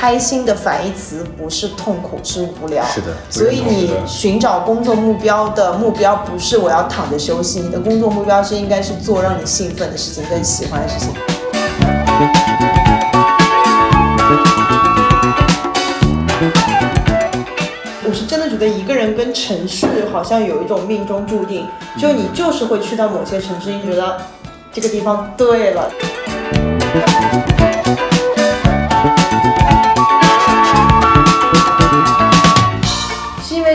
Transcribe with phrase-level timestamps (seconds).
[0.00, 2.82] 开心的反义词不是痛苦，是无聊。
[2.86, 11.10] 是的所以你寻找工作目标的目标不是我要躺着休息，你的工作目标是应该是做让你兴奋的事情，更喜欢的事情。
[18.02, 21.66] 我是真的觉得一个人跟城市好像有一种命中注定，
[21.98, 24.16] 就你就是会去到某些城市，你觉得
[24.72, 25.90] 这个地方对了。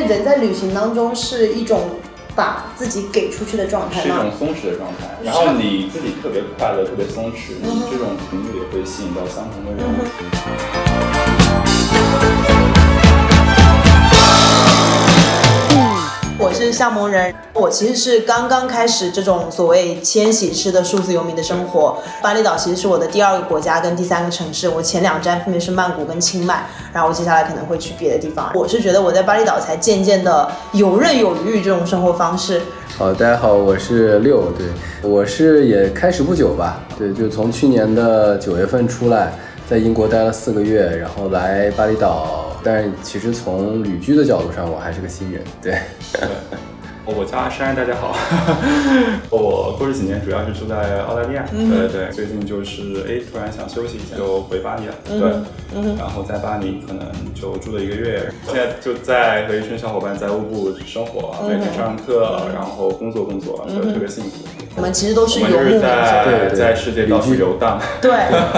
[0.06, 1.90] 为人在旅行当中是一种
[2.36, 4.32] 把自己给出去的状态吗是一种？
[4.38, 9.84] 松弛的状态，然后你自己特别快乐、特别松弛，嗯你这种频率也会吸引到相同的人。
[16.38, 21.98] 我是夏萌人，我其实是刚刚开始这种所谓千禧式的数字游民的生活。
[22.22, 28.52] 巴厘岛其实是我的第二个国家跟第三个城市，我前两站分别是曼谷跟清迈，然后我接下来可能会去别的地方。
[28.54, 32.62] 我是觉得我在巴厘岛才渐渐的游刃有余这种生活方式。
[32.98, 34.68] 好，大家好，我是六，对，
[35.10, 39.34] 我是也开始不久吧，对，就从去年的九月份出来，
[39.68, 45.80] 在英国待了四个月，然后来巴厘岛，但是其实从旅居的角度上，我还是个新人，对，
[46.14, 46.22] 对，
[47.04, 48.16] 我叫阿山，大家好。
[49.32, 51.68] 我过去几年主要是住在澳大利亚，嗯。
[51.72, 55.20] 对对，最近就是哎突然想休息一下，就回巴黎了，嗯
[55.74, 61.50] 对，然后在巴黎可能就住了一个月，现在就在和一群小伙伴在乌布生活，嗯。
[61.50, 64.46] 每天上课，然后工作工作，所以特别幸福。
[64.76, 65.86] 我们其实都是游牧民族。
[66.54, 68.12] 在世界到处游荡，对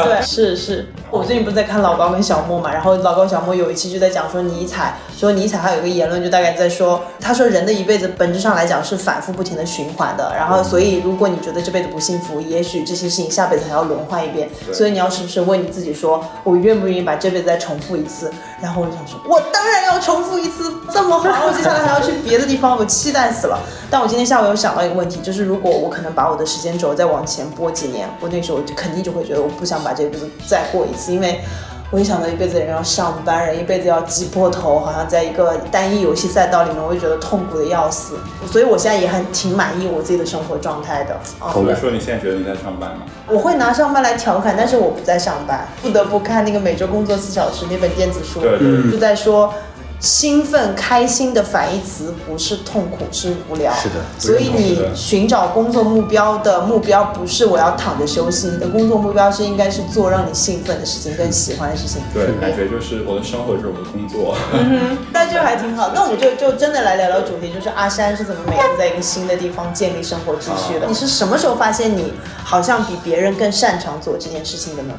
[0.04, 18.32] 对是是，我最近不是在看老高跟小莫嘛，然后老高小莫有一期就在讲说尼采，说尼采还有一个言论就大概在说，他说人的一辈子本质上来讲是反复不停的循环的，然后所以如果你觉得这辈子不幸福，也许这些事情下辈子还要轮换一遍，所以你要时不时问你自己说，我愿不愿意把这辈子再重复一次？
[18.62, 23.60] 然后我就想说，我当然要重复一次，这么好，我接下来还要去别的地方，我期待死了。
[23.90, 31.42] 但我今天下午有想到一个问题，就是如果我可能把我的时间轴再往前拨几年，我那时候就肯定就会觉得我不想把这辈子再过一次，因为
[31.90, 38.16] 我一想到一辈子人要上班，人一辈子要挤破头，好像在一个单一游戏赛道里面，我就觉得痛苦的要死。
[38.52, 41.14] 所以我现在也很挺满意我自己的生活状态的。
[41.40, 43.06] 啊同感所以说你现在觉得你在上班吗？
[43.28, 49.54] 我会拿上班来调侃，但是我不在上班，不得不看那个每周工作四小时那本电子书，对对就在说。
[50.00, 53.74] 兴奋、开心的反义词不是痛苦，是无聊。
[53.74, 62.02] 是的所以你寻找工作目标的目标不是我要躺着休息，你的工作目标是应该是做让你兴奋的事情、更喜欢的事情。
[62.14, 64.36] 对，感觉就是我的生活就是我的工作。
[64.54, 65.92] 嗯哼那就还挺好。
[65.96, 70.86] 那我们就就真的来聊聊主题，就是阿山是怎么每次在一个新的地方建立生活秩序的？
[70.88, 72.14] 你是什么时候发现你
[72.44, 74.94] 好像比别人更擅长做这件事情的呢？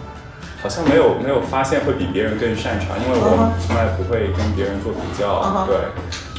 [0.60, 5.66] 好像没有没有发现会比别人更擅长，因为我从来不会跟别人做比较。
[5.66, 5.76] 对，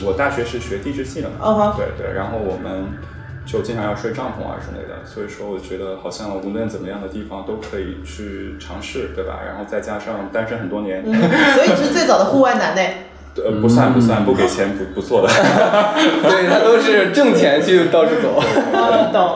[0.06, 2.88] 我大学是学地质系的嘛对对，然后我们
[3.46, 9.40] 就经常要睡帐篷啊之类的，所以说我觉得好像无论怎么样的地方都可以去尝试，对吧？
[9.48, 12.82] 然后再加上单身很多年，所以你是最早的户外男呢？
[13.46, 15.28] 呃，不算不算，不给钱不不做的。
[16.24, 18.42] 对他都是挣钱去到处走，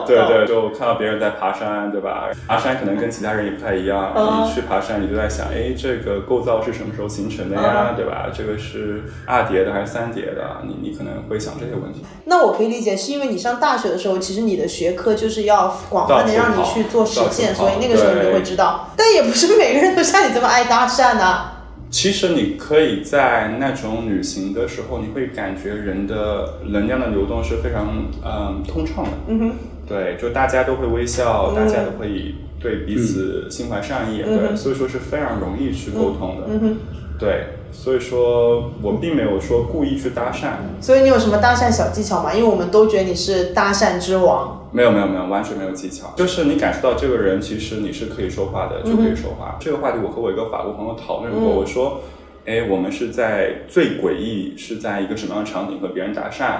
[0.06, 2.28] 对对，就看到别人在爬山，对吧？
[2.46, 4.12] 爬山可能跟其他人也不太一样。
[4.16, 7.90] 嗯你去爬山，你就在想，哎，这个构造是什么时候形成的呀？
[7.90, 8.26] 嗯对吧？
[8.36, 10.62] 这个是二叠的还是三叠的？
[10.64, 12.04] 你你可能会想这些问题。
[12.24, 18.90] 那我可以理解，是因为你上大学的时候，其实你的学科就是要广泛的让你去做实践，所以那个时候你就会知道。
[18.96, 21.52] 但也不是每个人都像你这么爱搭讪呐、
[21.94, 29.10] 其实你可以在那种旅行的时候，你会感觉人的能量的流动是非常嗯通畅的。
[29.28, 29.52] 嗯哼，
[29.86, 36.48] 对，就大家都会微笑，嗯大家都会对彼此心怀善意，嗯对，所以说是非常容易去沟通的。
[36.48, 36.76] 嗯哼。
[37.18, 42.34] 对，所以说我并没有说故意去搭讪，所以你有什么搭讪小技巧吗？
[42.34, 44.68] 因为我们都觉得你是搭讪之王。
[44.72, 49.56] 没有没有没有，完全没有技巧，就是你感受到这个人其实你是可以说话的，就可以说话。
[49.60, 52.00] 这个话题我和我一个法国朋友讨论过，嗯我说，
[52.44, 56.58] 哎，我们是在最诡异是在一个什么样的场景和别人搭讪？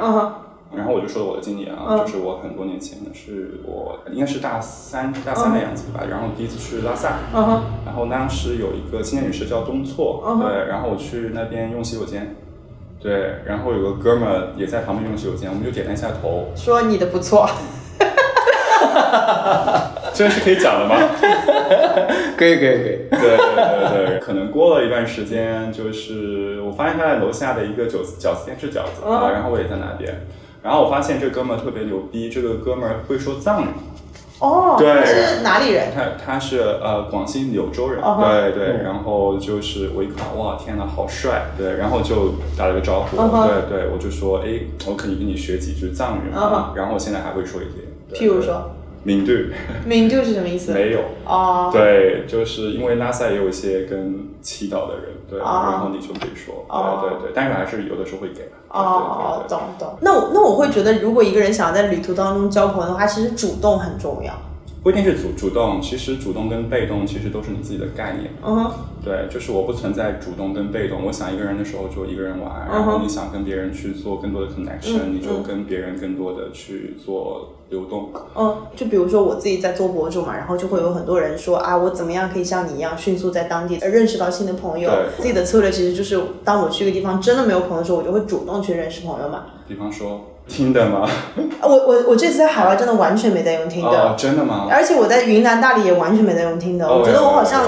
[0.76, 1.98] 然后我就说了我的经历啊，嗯。
[1.98, 12.36] 就是我很多年前呢，是我应该是大三大三的样子吧，然后第一次去拉萨，嗯，然后当时有一个青年女士叫东措，嗯对，然后我去那边用洗手间，
[13.00, 17.48] 对，然后有个哥们儿也在旁边用洗手间，我们就点了一下头，说你的不错。
[20.14, 20.94] 这是可以讲的吗？
[22.36, 30.24] 可以可以可以， 对对对对，可能过了一段时间，就是我发现他在楼下的一个饺子饺子店吃饺子然后我也在那边，
[30.64, 33.66] 然后我发现这哥们儿特别牛逼，这个哥们儿会说藏语。
[34.38, 34.94] 哦，对。
[34.94, 35.88] 他是哪里人？
[35.94, 38.40] 他他是呃广西柳州人，哦哈。
[38.40, 46.72] 对对，然后就是我一看，哇，天呐，好帅，对，然后就打了个招呼，对对，我就说，哎，我可以跟你学几句藏语嗯吗？
[46.74, 48.70] 然后我现在还会说一些，对譬如说，
[49.02, 49.32] 明度。
[49.84, 50.72] 明度是什么意思？
[50.72, 59.96] 没有，哦，对，就是因为拉萨也有一些跟祈祷的人，然后你就可以说，哦对对对，但是还是有的时候会给，对哦，懂懂。
[60.00, 64.32] 那我那我会觉得，如果一个人想要在旅途当中交朋友的话，其实主动很重要。
[64.84, 68.30] 不一定是主主动，其实主动跟被动其实都是你自己的概念。
[68.44, 68.72] 嗯哼，
[69.02, 71.06] 对，就是我不存在主动跟被动。
[71.06, 78.10] 我想一个人的时候就一个人玩，嗯然后你想跟别人去做更多的 connection，、你就跟别人更多的去做流动。
[78.36, 84.90] 嗯，就比如说我自己在做博主嘛，然后就会有很多人说啊，我怎么样可以像你一样迅速在当地呃认识到新的朋友？
[84.90, 89.46] 对自己的策略其实就是，当我去一个地方真的没有朋友的时候，我就会主动去认识朋友嘛。
[89.66, 91.08] 比方说听的吗？
[91.60, 93.90] 啊我我我这次在海外真的完全没在用听的。
[93.90, 94.66] 哦，真的吗？
[94.70, 97.64] 而且我在云南大理也完全没在用听的，哦我觉得我好像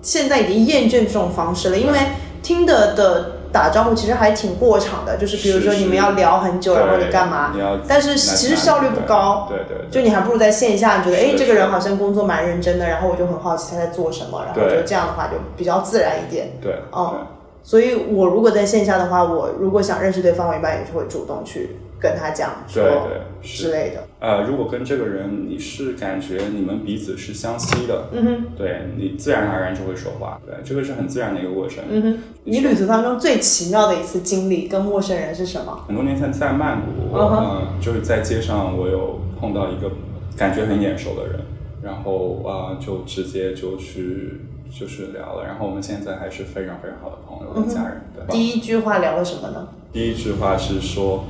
[0.00, 1.98] 现在已经厌倦这种方式了，因为
[2.42, 7.52] 听的的打招呼其实还挺过场的，就是比如说你们要聊很久，然后你干嘛，
[7.88, 16.52] 但是其实效率不高，对对对就你还不如在线下，你觉得哎这个人好像工作蛮认真的，然后我就很好奇他在做什么，然后就这样的话就比较自然一点。
[16.62, 17.26] 对哦
[17.66, 24.04] 所以我如果在线下的话，我如果想认识对方，我一般也是会主动去跟他讲说对对是之类的。
[24.20, 31.82] 呃，如果跟这个人你是感觉你们彼此是相吸的，嗯哼，对你自然而然就会说话，对，这个是很自然的一个过程。
[31.88, 35.84] 嗯哼，你旅途当中最奇妙的一次经历跟陌生人是什么？
[35.86, 39.90] 很多年前在曼谷，嗯就是在街上，我有碰到一个
[40.36, 41.40] 感觉很眼熟的人，
[41.82, 48.02] 然后啊、呃就直接就去就是聊了，然后我们现在还是非常非常好的朋友和家人。
[48.14, 49.68] 对吧第一句话聊了什么呢？
[49.92, 51.24] 第一句话是说，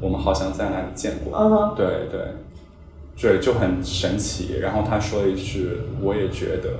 [0.00, 1.74] 我们好像在哪里见过。
[1.76, 2.20] 对对
[3.20, 4.58] 对，就很神奇。
[4.60, 5.70] 然后他说了一句，
[6.02, 6.70] 我也觉得。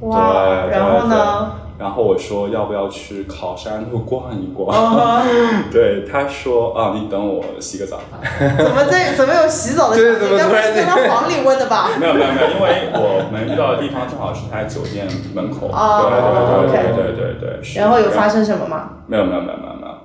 [0.00, 1.52] 哇，对然后呢？
[1.78, 5.22] 然后我说要不要去考山路逛一逛？
[5.70, 8.00] 对，他说啊，你等我洗个澡。
[8.58, 10.18] 怎么在怎么有洗澡的场景？
[10.18, 11.90] 对怎么该不是突然间在他房里问的吧？
[12.00, 15.68] 没有没有没有，因为我们遇到的地方正好是他酒店门口。
[15.72, 17.62] 哦对对对对对对对。
[17.62, 18.90] 是然后有发生什么吗？
[19.06, 19.58] 没有没有没有。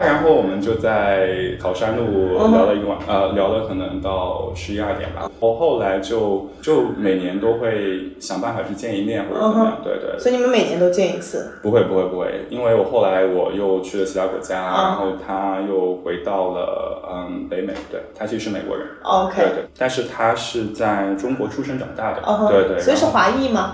[0.06, 5.30] 然后我们就在考山路嗯聊了一晚，呃，聊了可能到十一二点吧。
[5.40, 9.78] 我后来就就每年都会想办法去见一面或者怎么样。
[9.84, 10.20] 对对。
[10.20, 11.54] 所以你们每年都见一次？
[11.62, 18.86] 不会不会不会，因为我后来我又去了其他国家，嗯然后他又回到了嗯北美，对他其实是美国人。
[19.04, 22.22] OK 对对，但是他是在中国出生长大的。
[22.50, 22.80] 对对。
[22.80, 23.74] 所以是华裔吗。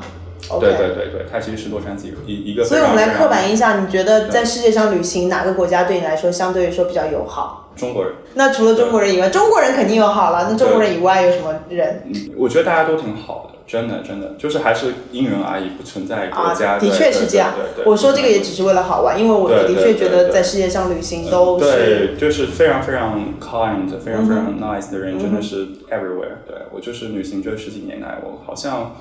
[0.60, 7.66] 对对对对，它其实是洛杉矶一一个所以我们来刻板印象，你觉得在世界上旅行哪个国家对你来说相对于说比较友好？
[7.76, 10.50] 中国人，那除了中国人以外，中国人肯定友好了。
[10.52, 16.74] 那中国人以外有什么人嗯我觉得大家都挺好的，真的真的，就是还是因人而异，不存在国家。
[16.74, 16.78] 啊？
[16.78, 17.90] 的确是这样对对对。
[17.90, 26.44] 我说这个也只是为了好玩，因为我的确觉得在世界上旅行都是对，就是非常非常 kind、非常非常嗯 nice 的人，真的是 everywhere。
[26.46, 28.94] 对我就是旅行这十几年来，我好像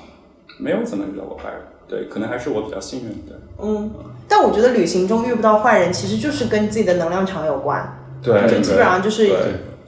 [0.57, 1.59] 没有怎么遇到过坏人。
[1.87, 3.39] 对，可能还是我比较幸运的。
[3.61, 3.91] 嗯。
[4.27, 7.97] 但我觉得旅行中遇不到坏人，其实就是跟自己的能量场有关。
[8.21, 9.37] 对，就基本上就是对，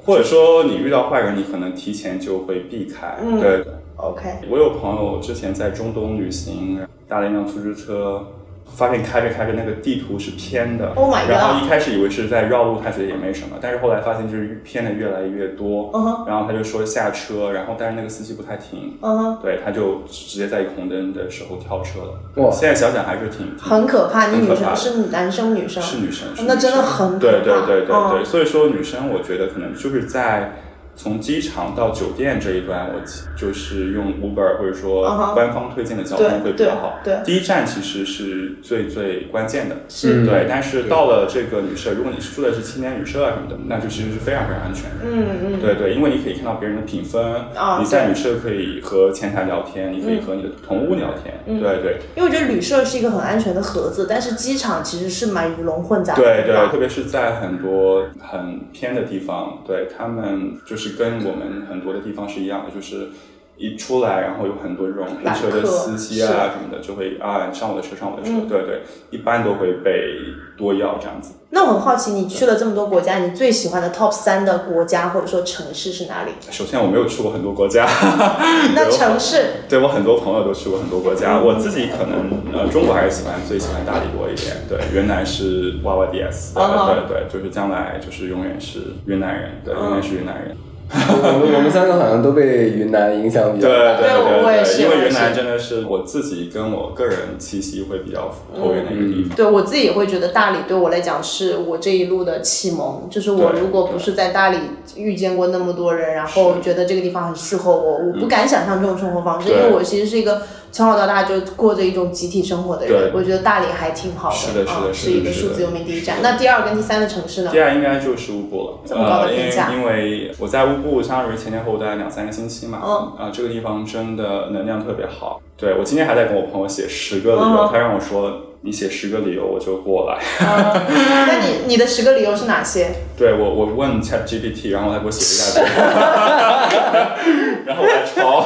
[0.03, 3.17] 或者说你遇到坏人，你可能提前就会避开。
[3.21, 3.73] 嗯对对。
[3.97, 4.29] OK。
[4.49, 8.25] 我有朋友之前在中东旅行，搭了一辆出租车，
[8.73, 10.91] 发现开着开着那个地图是偏的。
[10.95, 15.91] Oh my god 然后一开始以为是在绕路，他觉得也没什么，但是后来发现就是偏的越来越多。
[16.27, 18.97] 然后他就说下车，然后但是那个司机不太停
[19.41, 22.43] 对，他就直接在红灯的时候跳车了。
[22.43, 22.51] 哇。
[22.51, 24.27] 现在想想还是挺挺很可怕。
[24.27, 25.81] 你女生是男生女生？
[25.83, 30.53] 是女生，是那真的很可对对怕对对对，嗯所以说女生我觉得可能就是在
[31.01, 33.01] 从机场到酒店这一段，我
[33.35, 36.99] 就是用 Uber 或者嗯说官方推荐的交通会比较好。
[37.03, 40.45] 对对第一站其实是最最关键的，是对。
[40.47, 44.97] 但是到了这个旅社，如果你是住的是青年旅社啊什么的，那就其实是非常非常安全的。
[45.03, 45.59] 嗯嗯。
[45.59, 47.19] 对对，因为你可以看到别人的评分，
[47.55, 51.97] 啊你在旅社可以和前台聊天，你可以和你的同屋聊天，嗯对对。
[52.15, 63.09] 因为我觉得旅社是一个很安全的盒子，但是机场其实是蛮鱼龙混杂的对对，特别是在很多很偏的地方，对他们就是跟我们很多的地方是一样的，就是
[63.57, 68.81] 一出来，然后有很多这种黑车的司机啊什么的，就会啊你上我的车，上我的车，嗯对对，
[69.11, 70.15] 一般都会被
[70.57, 71.33] 多要这样子。
[71.53, 76.31] 那我很好奇，你去了这么多国家，你最喜欢的 top 三的国家或者说城市是哪里？
[76.49, 77.85] 首先，我没有去过很多国家，
[78.73, 90.55] 那 城市对我很多朋友都去过很多国家，我自己可能呃中国还是喜欢最喜欢大理多一点，对，云南是 YYDS，对哦对对，就是将来就是永远是云南人，对，永远是云南人。
[90.93, 93.97] 我们 我们三个好像都被云南影响比较大。
[93.97, 99.35] 对对对我也是因为云南真的是我自己跟我个人气息会比较投缘的一个地方。
[99.35, 104.57] 对我自己也会觉得大理对我来讲是我这一路的启蒙，就是我如果不是在大理
[104.95, 110.41] 遇见过那么多人，然后觉得这个地方很适合我，我不敢想象这种生活方式，因为我其实是一个
[110.71, 116.17] 从小到大就过着一种集体生活的人，我觉得大理还挺好的，是的是的啊是是一个数字游民第一站。
[116.21, 117.59] 那第二跟第三的城市呢第？
[117.59, 125.41] 二应该就是乌布了，这么高的评价因为我在乌布相当于前前后后待了两三个星期嘛，嗯啊、这个地方真的能量特别好。
[125.57, 130.19] 对我今天还在跟我朋友写十个理由，嗯他让我说你写十个理由我就过来。
[130.45, 130.85] 呃
[131.27, 132.91] 那你你的十个理由是哪些？
[133.17, 138.45] 对我我问 Chat GPT，然后他给我写了一大堆， 然后我来抄。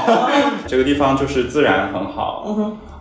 [0.67, 2.45] 这个地方就是自然很好，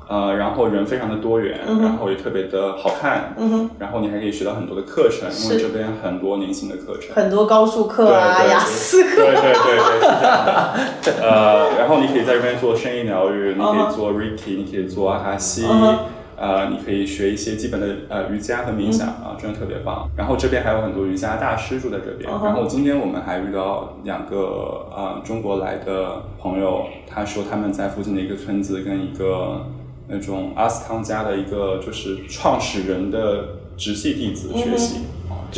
[0.06, 3.34] 呃，然后人非常的多元，然后也特别的好看，
[3.78, 7.14] 然后你还可以学到很多的课程，因为这边很多年轻的课程。
[7.14, 9.16] 很多高数课啊，雅思课。
[9.16, 10.74] 对对对对，是这样的。
[11.22, 15.64] 呃，然后你可以在这边做声音疗愈，你可以做 Reiki，你可以做阿卡西。
[16.36, 20.08] 呃，你可以学一些基本的呃瑜伽和冥想啊，真的特别棒。
[20.16, 22.30] 然后这边还有很多瑜伽大师住在这边。
[22.30, 29.66] 然后今天我们还遇到两个呃中国来的朋友，他说他们在附近的一个村子跟一个
[30.08, 35.00] 那种阿斯汤加的一个就是创始人的直系弟子学习。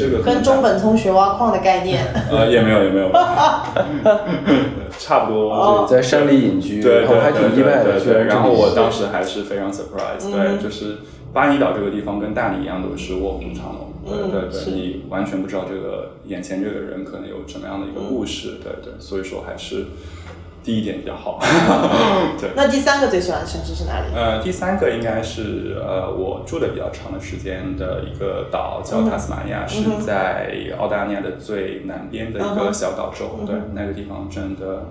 [0.04, 3.10] 啊这个跟中本聪学挖矿的概念， 呃，也没有，也没有，
[4.98, 5.52] 差不多。
[5.52, 8.00] 哦在山里隐居，对然后还对对挺意外的。
[8.00, 8.18] 对对。
[8.24, 10.98] 然然后我当时还是非常 surprise，对，嗯就是
[11.32, 13.92] 巴厘岛这个地方跟大理一样，都是卧虎藏龙。
[14.06, 19.86] 对嗯对对，你完全不知道这个眼前这个人可能有什么样的一个故嗯事，对对，所以说还是
[20.66, 21.38] 第一点比较好。
[22.40, 22.50] 对。
[22.56, 24.06] 那第三个最喜欢的城市是哪里？
[24.12, 33.38] 呃，第三个应该是呃我住的比较长的时间的一个岛，叫塔斯马尼亚，是在澳大利亚的最南边的一个小岛州。
[33.46, 34.88] 对，那个地方真的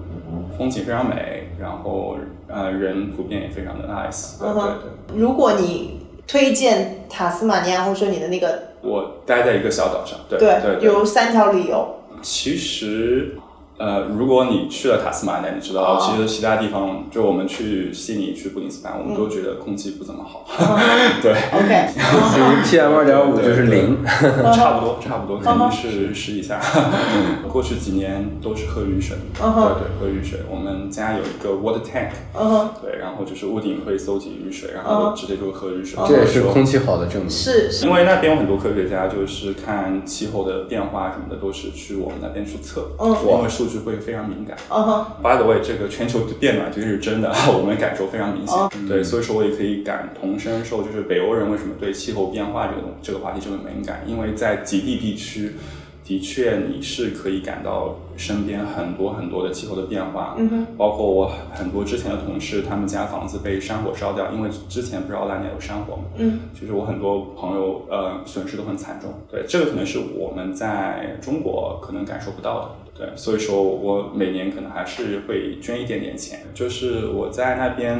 [0.58, 2.15] 风景非常美，然后
[2.48, 4.39] 呃人普遍也非常的 nice。
[4.39, 10.86] 对对对，如果你推荐塔斯马尼亚，或者说你的那个我待在一个小岛上，对对对。
[10.86, 12.00] 有三条理由。
[12.22, 13.38] 其实，
[13.77, 20.46] 呃，如果你去了塔斯马尼亚，你知道，哦其实其他地方，就我们去悉尼、去布里斯班，我们都觉得空气不怎么好。
[20.58, 20.65] 嗯
[21.22, 21.89] 对，OK，
[22.32, 23.98] 属于 PM 二点五就是零。
[24.53, 26.62] 差不多，差不多，肯定是十以下。
[27.51, 30.39] 过去几年都是喝雨水，嗯对对，喝雨水。
[30.50, 36.00] 我们家有一个 water tank，嗯，对，然后就是屋顶会搜集雨水，然嗯后直接就喝雨水。
[36.08, 37.29] 这也是空气好的证明。
[37.29, 37.86] 是是。
[37.86, 43.13] 因为那边有很多科学家，就是看气候的变化什么的，都是去我们那边去测，嗯。
[43.25, 44.57] 因为数据会非常敏感。
[44.69, 48.57] 嗯哼，By the way，这个全球变暖其实是真的， 我们感受非常明显。
[48.57, 55.53] 哦对，所以说我也可以感同身受，就是北欧人为什么对气候变化这个东这个话题这么敏感，因为在极地地区。
[56.05, 72.59] 的确，你是可以感到身边很多很多的气候的变化，嗯哼，包括我很多之前的同事，他们家房子被山火烧掉，因为之前不是澳大利亚有山火嘛，嗯，就是我很多朋友呃损失都很惨重，对，这个可能是我们在中国可能感受不到
[72.93, 78.00] 的，对，所以说我每年可能还是会捐一点点钱，就是我在那边，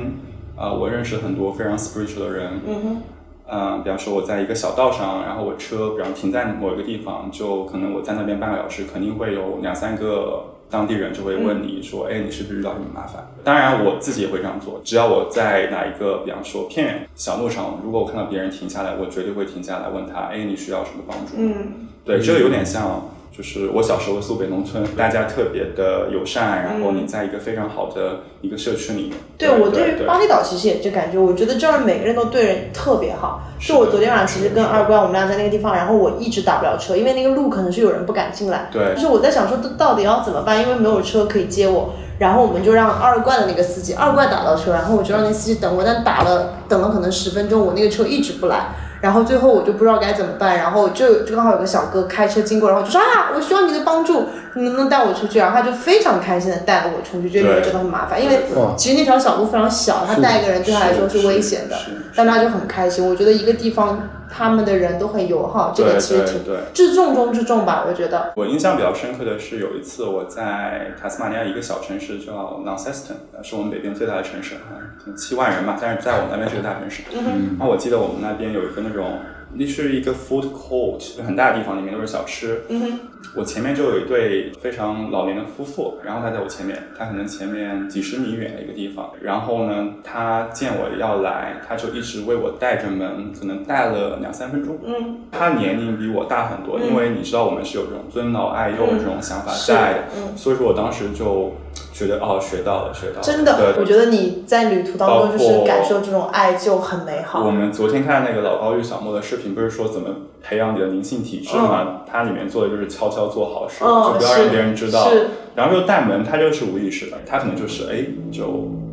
[0.56, 3.02] 呃，我认识很多非常 spiritual 的人，嗯
[3.48, 13.26] 哼，嗯，比方说我在一个小道上，然后我车比方停在某一个地方，就可能我在那边半个小时，肯定会有两三个当地人就会问你说，哎，你是不是遇到什么麻烦？
[13.44, 21.34] 当然我自己也会这样做，只要我在哪一个比方说偏远小路上，如果我看到别人停下来，我绝对会停下来问他，哎，你需要什么帮助？
[21.38, 23.10] 嗯，对，这个有点像。
[23.36, 29.18] 就是我小时候的苏北农村，大家特别的友善，然后你在一个非常好的一个社区里面。
[29.38, 33.42] 对我对巴厘岛其实也这感觉，我觉得这儿每个人都对人特别好。
[33.60, 38.70] 是我昨天晚上其实跟二关我们俩在那个地方，然后我一直打不了车，因为那个路可能是有人不敢进来。
[38.72, 40.62] 对就是我在想说，这到底要怎么办？
[40.62, 48.68] 因为没有车可以接我，然后我们就让二怪的那个司机，二怪打到车，然后我就让那司机等我，但打了等了可能十分钟，我那个车一直不来。
[49.06, 55.38] 然后最后我就不知道该怎么办，然后就就刚好有个小哥开车经过，然后就说啊，我需要你的帮助，你能不能带我出去？
[55.38, 58.40] 然后他就非常开心的带了我出去，觉得对真的很麻烦，因为
[58.76, 61.78] 其实那条小路非常小，他带一个人对他来说是危险的
[62.16, 63.08] 但他就很开心。
[63.08, 66.44] 我觉得一个地方他们的人都很友好，这个其实挺。
[66.74, 68.34] 至重中之重吧，我觉得。
[68.36, 72.34] 我印象比较深刻的是有一次我在塔斯马尼亚一个小城市叫
[72.66, 77.04] Launceston，呃是我们北边最大的城市，啊可能七万人吧，但是在我们那边是个大城市。
[77.14, 79.20] 嗯然后我记得我们那边有一个那种
[79.58, 82.62] 那是一个 food court，很大的地方，里面都是小吃。
[82.70, 83.00] 嗯哼，
[83.36, 94.78] 我前面就有一对非常老年的夫妇，然后他在我前面，他可能前面几十米远的一个地方，然后呢，他见我要来，他就一直为我带着门，可能带了两三分钟。
[94.84, 101.54] 嗯，他年龄比我大很多，因为你知道我们是有这种尊老爱幼的这种想法在的，嗯所以说我当时就
[101.96, 107.46] 觉得哦，学到了，学到了，真的，我觉得你在旅途当中就是感受这种爱就很美好。
[107.46, 110.10] 我们昨天看那个老高与小莫的视频，不是说怎么
[110.44, 112.02] 培养你的灵性体质吗？
[112.12, 115.10] 它里面做的就是悄悄做好事，嗯就不要让别人知道。
[115.10, 118.46] 是然后又带门，它就是无意识的，它可能就是哎，就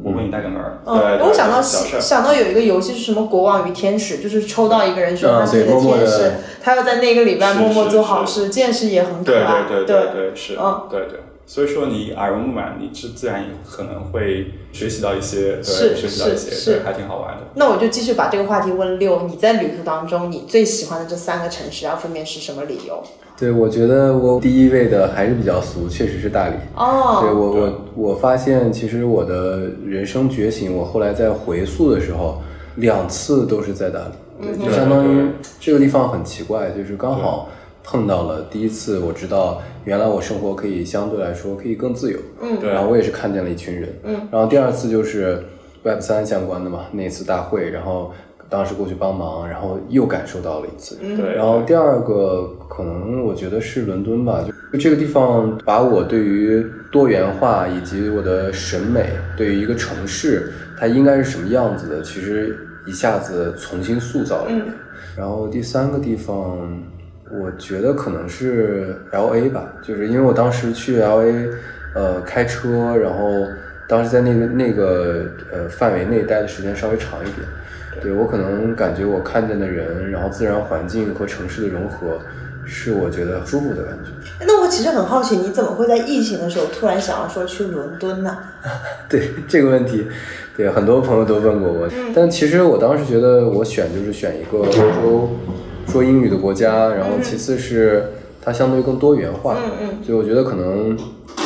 [0.04, 1.60] 我为你带个门儿，嗯，对，我想到。
[1.60, 6.32] 想到有一个游戏是什么国王与天使，就是抽到一个人说嗯他是你的天使，
[6.62, 9.64] 他要在那个礼拜默默做好事，这件事也很可对爱。
[9.68, 11.18] 对对对对，是，嗯对对。
[11.44, 17.42] 所以说你耳濡目染，你自自然也可能会学习到一些，对，是学习到一些，是是对，还挺好玩的。
[17.54, 23.02] 那我就继续把这个话题问六，你在旅途当中你最喜欢的这三个城市，然后分别是什么理由？
[23.36, 26.54] 对，我觉得我第一位的还是比较俗，确实是大理。
[26.76, 32.40] 哦，对我我我发现，其实我的人生觉醒，我后来在回溯的时候，
[32.76, 37.48] 两次都是在大理，对，就相当于这个地方很奇怪，就是刚好
[37.84, 42.58] 碰到了第一次，我知道原来我生活可以相对来说可以更自由，嗯。
[42.60, 42.70] 对。
[42.70, 45.42] 然后我也是看见了一群人，嗯，然后第二次就是
[45.82, 48.12] Web 三相关的嘛，那次大会，然后
[48.48, 51.16] 当时过去帮忙，然后又感受到了一次，嗯。
[51.16, 64.66] 对，然后第二个可能我觉得是伦敦吧，就这个地方把我对于多元化以及我的审美，对于一个城市它应该是什么样子的，其实一下子重新塑造了一遍。
[65.16, 66.58] 然后第三个地方，
[67.32, 71.48] 我觉得可能是 L A 吧，就是因为我当时去 L A，
[71.94, 73.46] 呃，开车，然后
[73.88, 77.38] 当时在那个那个呃范围内待的时间稍微长一点。
[78.02, 82.18] 对我可能感觉我看见的人，然后自然环境和城市的融合，
[82.66, 84.10] 是我觉得舒服的感觉。
[84.44, 88.36] 那我其实很好奇，你怎么会在疫情的时候突然想要说去伦敦呢？
[89.08, 90.06] 对这个问题，
[90.56, 95.30] 对很多朋友都问过我，但其实我当时觉得我选就是选一个欧洲
[95.92, 100.96] 说英语的国家，然后其次是它相对更多元化，嗯嗯所以我觉得可能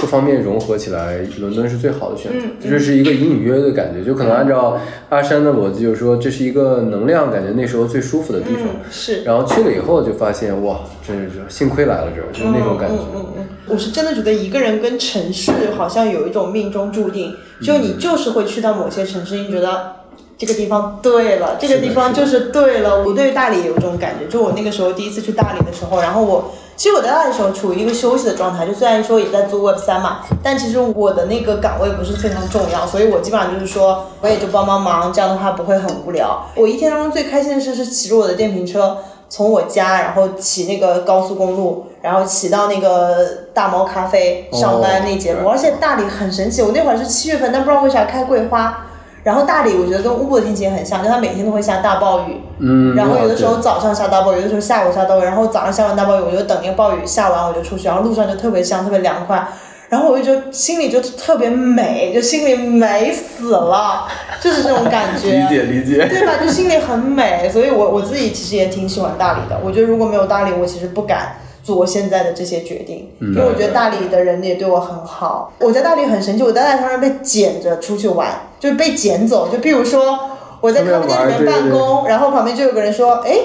[0.01, 2.39] 各方面融合起来，伦敦是最好的选择。
[2.39, 4.79] 嗯这就是一个隐隐约约的感觉，就可能按照
[5.09, 8.65] 阿山的逻辑，就是说这是一个能量感觉那时候最舒服的地方。
[8.65, 9.25] 嗯，是。
[9.25, 12.97] 然后去了以后就发现，哇，真是幸亏来了这儿，就是那种感觉。
[12.97, 19.97] 嗯嗯嗯，我是真的觉得一个人跟城市好像有一种命中注定，就你就是会去到某些城市，你觉得。
[20.39, 23.03] 这个地方对了，这个地方就是对了。
[23.05, 36.47] 我对大理也有这种感觉，就我那个时候第一次去大理的时候，然后我其实我在大理的时候处于一个休息的状态，就虽然说也在做 Web 三嘛，但其实我的那个岗位不是非常重要，所以我基本上就是说我也就帮帮忙，这样的话不会很无聊。
[36.55, 38.99] 我一天当中最开心的事是骑着我的电瓶车。
[39.29, 48.87] 从我家，然后骑那个高速公路，然后骑到那个大猫咖啡上班那节目，哦而且大理很神奇，我那会儿是七月份，但不知道为啥开桂花。
[49.27, 59.45] 然后大理我觉得跟乌布的天气也很像，就它每天都会下大暴雨，嗯，然后有的时候早上下大暴雨，有的时候下午下大暴雨，然后早上下完大暴雨，我就等那个暴雨下完我就出去，然后路上就特别香，特别凉快。
[59.89, 64.07] 然后我就觉得心里就特别美，就心里美死了，
[64.41, 65.33] 就是这种感觉。
[65.43, 66.07] 理解理解。
[66.09, 66.35] 对吧？
[66.41, 69.59] 就心里很美，所以我我自己其实也挺喜欢大理的。
[69.65, 75.53] 我觉得如果没有大理，我其实不敢做现在的这些决定，因为我觉得大理的人也对我很好。
[75.61, 79.49] 我在大理很神奇，我在大理常常被捡着出去玩，就是被捡走。
[79.49, 80.19] 就比如说
[80.61, 83.39] 我在咖啡店里面办公，然后旁边就有个人说：“哎，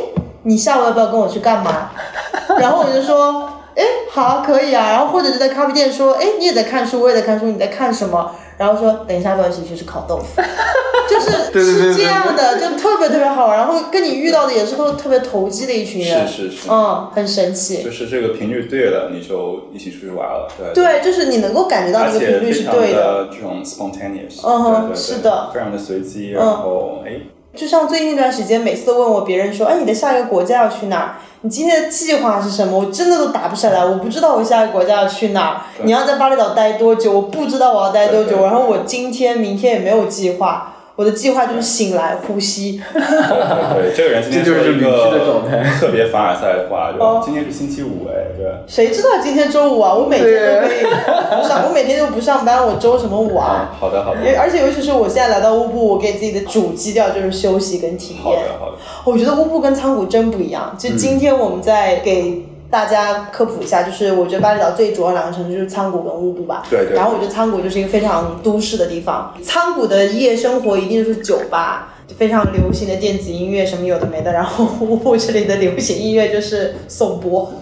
[0.44, 1.92] 你下午要不要跟我去干嘛？”
[2.60, 3.48] 然后我就说。
[3.74, 4.92] 哎，好啊，可以啊。
[4.92, 8.30] 然后或者就在咖啡店说，哎，你也在看书，我也在看书，你在看什么？
[8.62, 10.40] 然后说，等一下，要不要一起去吃烤豆腐？
[11.10, 11.20] 就
[11.60, 13.58] 是是这样的，就特别特别好玩。
[13.58, 17.82] 然后跟你遇到的也是都特别投机的一群人，是是是，嗯，很神奇。
[17.84, 20.74] 就是这个频率对了，你就一起出去玩了，对。
[20.76, 23.26] 对，就是你能够感觉到那个频率是对的。
[23.26, 27.20] 的这种 spontaneous，嗯哼是的非常的随机，嗯然后哎，
[27.56, 31.16] 就像最近一段时间，每次都问我别人说，哎，你的下一个国家要去哪儿？
[31.44, 32.78] 你今天的计划是什么？
[32.78, 35.62] 我真的都答不下来，我不知道我下一个国家要去哪儿。
[35.82, 37.12] 你要在巴厘岛待多久？
[37.12, 38.44] 我不知道我要待多久。
[38.44, 42.82] 然后我今天、明天也没有计划，我的计划就是醒来呼吸。
[42.94, 48.52] 对这个人今天这就是说一旅居的个状态 特别凡尔赛的话，哦就今天是星期五，哎，对。
[48.68, 49.94] 谁知道今天周五啊？
[49.94, 53.72] 我每天都可以不上， 我每天都不上班，我周什么五啊？
[53.72, 58.24] 啊，好的好的，也而且尤其是我现在来到乌布，我给自己的主基调就是休息跟体验。
[58.24, 60.76] 好的好的，我觉得乌布跟仓谷真不一样。
[60.78, 66.64] 就今天我们在给大家科普一下，就是我觉得巴厘岛最主要两个城市就是仓谷跟乌布吧。
[66.70, 71.91] 对对然后我觉得仓谷就是一个非常都市的地方，仓谷的夜生活一定就是酒吧。
[72.18, 74.68] 非常流行的电子音乐什么有的没的，然后
[75.04, 77.54] 我这里的流行音乐就是颂钵，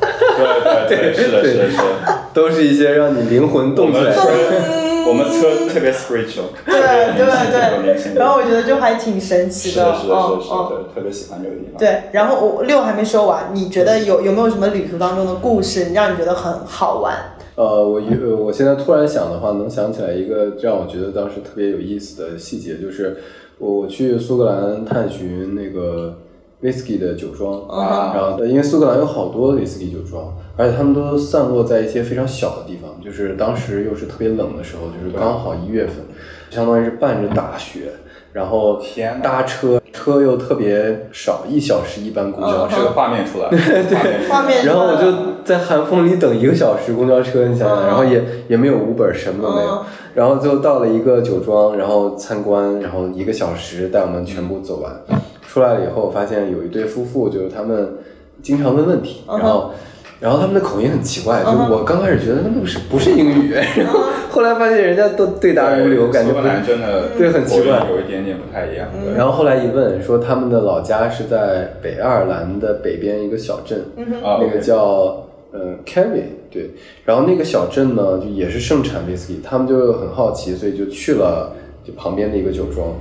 [0.87, 1.83] 对对对，是的，是的，是的。
[2.33, 4.59] 都是一些让你灵魂动起来我的。
[4.61, 6.79] 们我们车特别 spiritual，对
[7.17, 11.79] 对对，然后我觉觉得就还挺神奇的，是的，嗯是的，是特别喜欢这个地方。
[11.79, 17.15] 对，然后我六还没说完，你觉得有有没有什么旅途当中的故事让你觉得很好玩？
[17.55, 17.99] 呃，我
[18.37, 23.17] 我现在突然想的话，能想起来一个让我觉得当时特别有意思的细节，就是
[23.59, 26.17] 我去苏格兰探寻那个
[26.63, 35.95] whisky 的酒庄啊然后呃因为苏格兰有好多 whisky 酒庄，而且他们都散落在一些非常小的地方，就是当时又是特别冷的时候，就是刚好一月份，
[36.49, 37.91] 相当于是伴着大雪，
[38.33, 38.81] 然后
[39.23, 43.57] 搭车车又特别少，一小时一班公交车，这个画面出来了，
[44.29, 49.69] 画面然后我就在寒风里等一个小时公交车，你想然后也也没有 Uber，什么都没有。
[49.69, 49.85] 嗯，
[50.19, 54.91] 然后就到了一个酒庄，然后参观，然后一个小时带我们全部走完。
[55.47, 57.99] 出来了以后，发现有一对夫妇，就是他们
[58.41, 59.71] 经常问问题，然后。
[60.21, 68.89] 然后他们的口音很奇怪，就是我刚开始觉得他们不是不是英语， 然后后来发现人家都对答如流，感觉不真的对很奇怪有一点点不太一样。
[69.15, 73.79] 然后后来一问，说他们的老家是在北爱尔兰的北边一个小镇，
[74.21, 76.71] 啊那个叫呃 Kerry 对。
[77.05, 82.95] 然后那个小镇呢，就也是盛产 whisky，他们就很好奇，所以就去了就旁边的一个酒庄。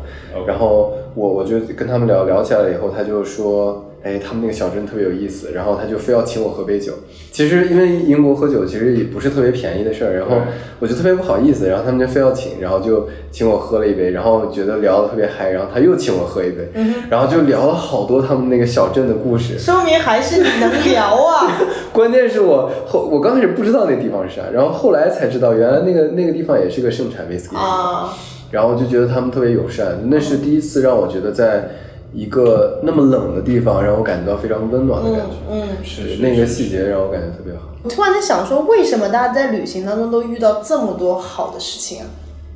[0.46, 3.84] 然后我我就跟他们聊聊起来了以后，他就说。
[4.09, 6.94] 哎，他们那个小镇特别有意思，然后他就非要请我喝杯酒。
[7.31, 10.37] 其实因为英国喝酒其实也不是特别便宜的事儿，然后
[10.81, 16.71] 我就特别不好意思，然后他们就非要请，然后就请我喝了一杯，然后觉得聊得特别嗨，然后他又请我喝一杯，
[17.11, 19.59] 然后就聊了好多他们那个小镇的故事。
[19.59, 21.61] 说明还是你能聊啊。
[21.92, 28.14] 关键是我后我刚开始不知道那地方是啥，然后后来才知道原来那个那个地方也是个盛产的地方啊，
[28.51, 31.68] 然后就觉得他们特别友善，那是第一次让我觉得在
[32.12, 35.35] 一个那么冷的地方，让我感觉到非常温暖的感觉。
[35.51, 37.68] 嗯，是那个细节让我感觉特别好。
[37.83, 42.07] 我突然在想说，为什么大家在旅行当中都遇到这么多好的事情啊？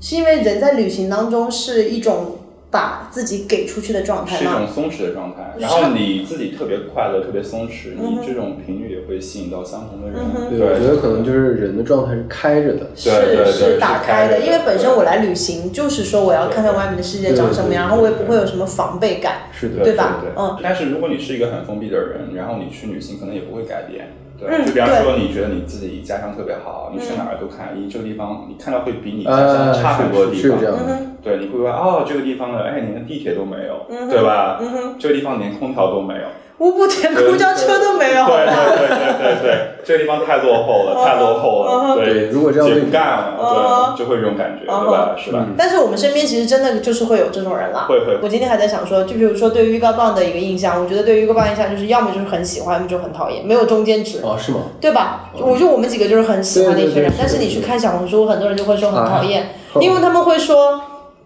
[0.00, 2.38] 是因为人在旅行当中是一种
[2.72, 4.66] 把自己给出去的状态是一种？
[4.66, 10.18] 松弛的状态，然后你自己特别快乐、特别松弛，嗯你这种频率也会吸引到相同的人。
[10.48, 12.86] 对，我觉得可能就是人的状态是开着的。
[12.96, 19.42] 对对对是是打开的，因为本身我来旅行就是说我要看看外面的世界长什么样，然后我也不会有什么防备感。
[19.52, 24.14] 是的，对吧嗯但是如果你是一个很封闭的人，然后你去旅行，可能也不会改变。
[24.64, 30.58] 就比方说，你觉得你自己家乡特别好，你去哪儿都看，咦，这个地方你看到会比你家啊，乡差很多的地方。
[31.22, 34.60] 对，你会说哦，这个地方的，哎，连地铁都没有，嗯对吧？
[34.98, 36.22] 这个地方连空调都没有。
[36.62, 38.52] 乌布连公交车都没有，好对吧？
[38.78, 41.96] 对对对对对，这个地方太落后了，太落后了。
[41.96, 45.14] 对，对如果这样就不干了，嗯对，就会这种感觉，嗯对吧？
[45.18, 45.44] 是吧？
[45.58, 47.86] 但是我们身边其实真的就是会有这种人啦。
[47.88, 54.20] 会会我今天还在想说，就比如说对于预告棒的一个印象，我觉得对于预告棒印象就是要么就是很喜欢，要么就很讨厌，没有中间值。
[54.22, 54.58] 哦，是吗？
[54.80, 55.30] 对吧？
[55.40, 59.42] 我觉得我们几个就是很喜欢的一群人对对对，但是你去看小红书，很多人就会说很讨厌，
[59.74, 60.80] 啊因为他们会说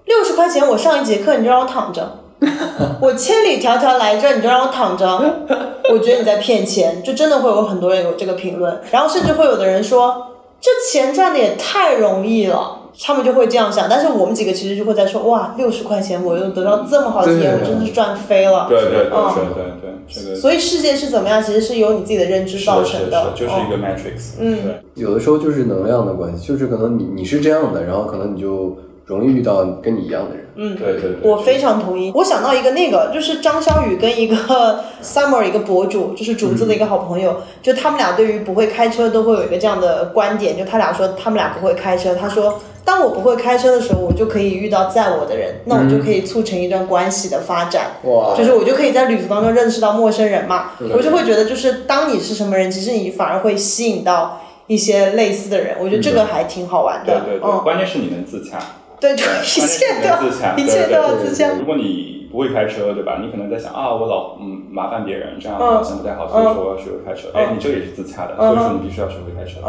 [0.06, 2.20] 六十块钱我上一节课你就让我躺着，
[3.00, 5.06] 我千里迢迢来这你就让我躺着，
[5.92, 10.28] 我觉得你在骗钱，就真的会有很多人有这个评论，然后甚至会有的人说
[10.60, 12.82] 这钱赚的也太容易了。
[12.98, 18.64] 他们就会这样想，但是我们几个其实就会在说，哇，六十块钱我又得到这么好的体验，我真的是赚飞了。
[18.70, 24.40] 对对对嗯对对对，这个所以世界是怎么样，其实是由你自己的认知造是的是成的，是，就是一嗯个 matrix。
[24.40, 25.02] 嗯对。
[25.04, 28.74] 有的时候就是能量的关系，就是可能你你是这样的，然后可能你就
[29.06, 30.44] 容易遇到跟你一样的人。
[30.58, 32.10] 嗯，对对对，我非常同意。
[32.14, 34.36] 我想到一个那个，就是张小雨跟一个
[35.02, 47.96] Summer 一个博主，就是竹子的一个好朋友，就他们俩对于不会开车都会有一个这样的观点，就他俩说他们俩不会开车，他说当我不会开车的时候，我就可以遇到载我的人，那我就可以促成一段关系的发展。
[48.04, 57.12] 哇就是我就可以在旅途当中认识到陌生人嘛，我就会觉得就是当你是什么人，其实你反而会吸引到一些类似的人，我觉得这个还挺好玩的。
[57.12, 58.58] 对对对，嗯，关键是你能自洽。
[59.00, 61.52] 对，就对，一切都要自洽，一切都要对对自洽。
[61.58, 63.18] 如果你不会开车，对吧？
[63.22, 67.28] 你可能在想啊，我老嗯麻烦别人，这样嗯好像不太好，所以说我要学会开车。
[67.34, 69.60] 哎，你这个也是自洽的，所以说你必须要学会开车。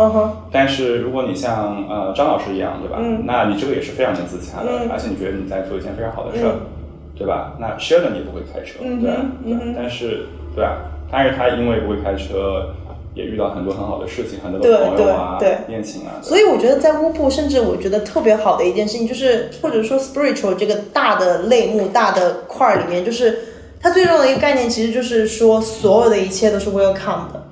[0.52, 2.98] 但是如果你像呃张老师一样，对吧？
[3.00, 6.56] 嗯那你这个也是非常的自洽的，嗯而且你觉得你在做一件非常好的事儿，
[7.16, 7.54] 对吧？
[7.60, 9.22] 那 Sheldon 也不会开车，对吧，
[9.76, 10.78] 但是对吧？
[11.12, 12.70] 但是他因为不会开车，
[13.18, 16.22] 也遇到很多很好的事情，很多对的朋友啊对、恋情啊。
[16.22, 23.40] 所以我觉得在乌布，甚至我觉得特别好的一件事情，就是或者说 spiritual 这个大的类目、大的块儿里面，就是
[23.82, 27.47] 它最重要的一个概念，其实就是说所有的一切都是 welcome 的。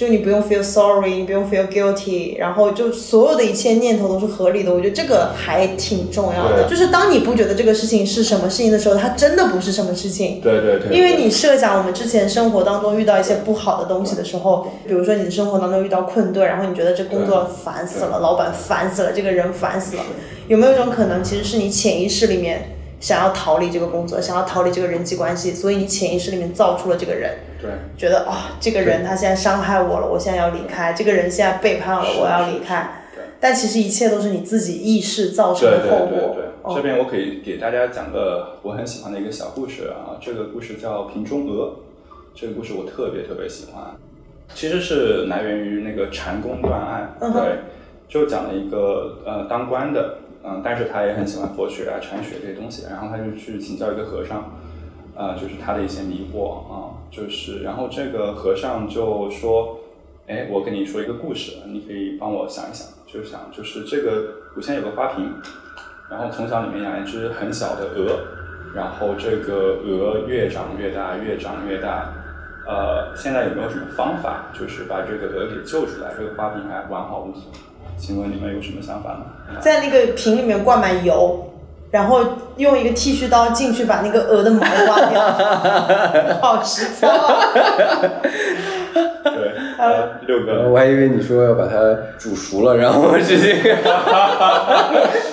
[0.00, 4.72] 就你不用 feel sorry，你不用 feel guilty，然后就所有的一切念头都是合理的。
[4.72, 6.66] 我觉得这个还挺重要的。
[6.70, 10.40] 就是当你不觉得这个事情是什么事情的时候，它真的不是什么事情。
[10.40, 20.02] 对对对，因为你设想我们之前生活当中遇到一些不好的东西的时候，比如说你的生活当中遇到困顿，然后你觉得这工作烦死了，老板烦死了，这个人烦死了，
[20.48, 27.70] 有没有一种可能，其实是你潜意识里面想要逃离这个工作，想要逃离这个人际关系，所以你潜意识里面造出了这个人，对。
[27.96, 33.02] 觉得啊、这个人他现在伤害我了，我现在要离开，这个人现在背叛了，我要离开。
[33.14, 33.22] 对。
[33.40, 36.34] 但其实一切都是你自己意识造成的后果。
[36.34, 36.74] 对对，哦。
[36.74, 41.66] 这边我可以给大家讲个我很喜欢的一个小故事啊，这个故事叫《瓶中鹅》，
[42.34, 43.84] 这个故事我特别特别喜欢，
[44.54, 47.60] 其实是来源于那个禅宫断案，对，
[48.08, 54.59] 就讲了一个呃当官的，嗯、但是他也很喜欢佛学啊、禅学这些东西，然后他就去请教一个和尚，
[55.20, 59.76] 呃，就是他的一些迷惑啊、就是然后这个和尚就说。
[60.30, 64.22] 哎，我跟你说一个故事，你可以帮我想一想，就是想，就是这个，
[64.54, 65.28] 我现在有个花瓶，
[66.08, 68.16] 然后从小里面养一只很小的鹅，
[68.72, 72.12] 然后这个鹅越长越大，越长越大，
[72.64, 77.46] 呃，现在有没有什么方法，就是把这个鹅给救出来，这个花瓶还完好无损？
[77.96, 79.60] 请问你们有什么想法呢？
[79.60, 81.49] 在那个瓶里面灌满油，
[81.90, 82.20] 然后
[82.56, 85.20] 用一个剃须刀进去把那个鹅的毛刮掉，
[86.40, 87.52] 好实操啊！
[89.24, 91.74] 对，呃， 六哥，我还以为你说要把它
[92.18, 93.76] 煮熟了，然后直接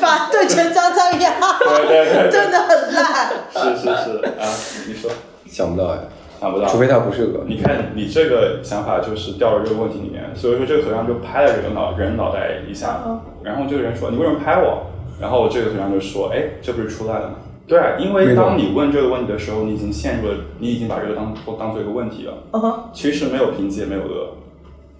[0.01, 2.31] 把炖成脏脏一样，对对对对。
[2.31, 3.29] 真的很烂。
[3.53, 4.45] 是是是啊，
[4.87, 5.11] 你说。
[5.49, 5.99] 想不到哎，
[6.41, 7.45] 想不到，除非他不是鹅。
[7.47, 12.99] 你看，你这个想法就是掉入这个问题里面，所以说这个和尚就拍了这个脑人脑袋一下，
[13.43, 14.87] 然后这个人说：“你为什么拍我？”
[15.19, 17.35] 然后这个同学就说：“哎，这不是出来了吗？”
[17.67, 22.33] 对啊，因为当你问这个问题的时候，你已经陷入了，你已经把这个当当做一个问题了。
[22.51, 24.35] 嗯哼，其实没有凭借，没有恶。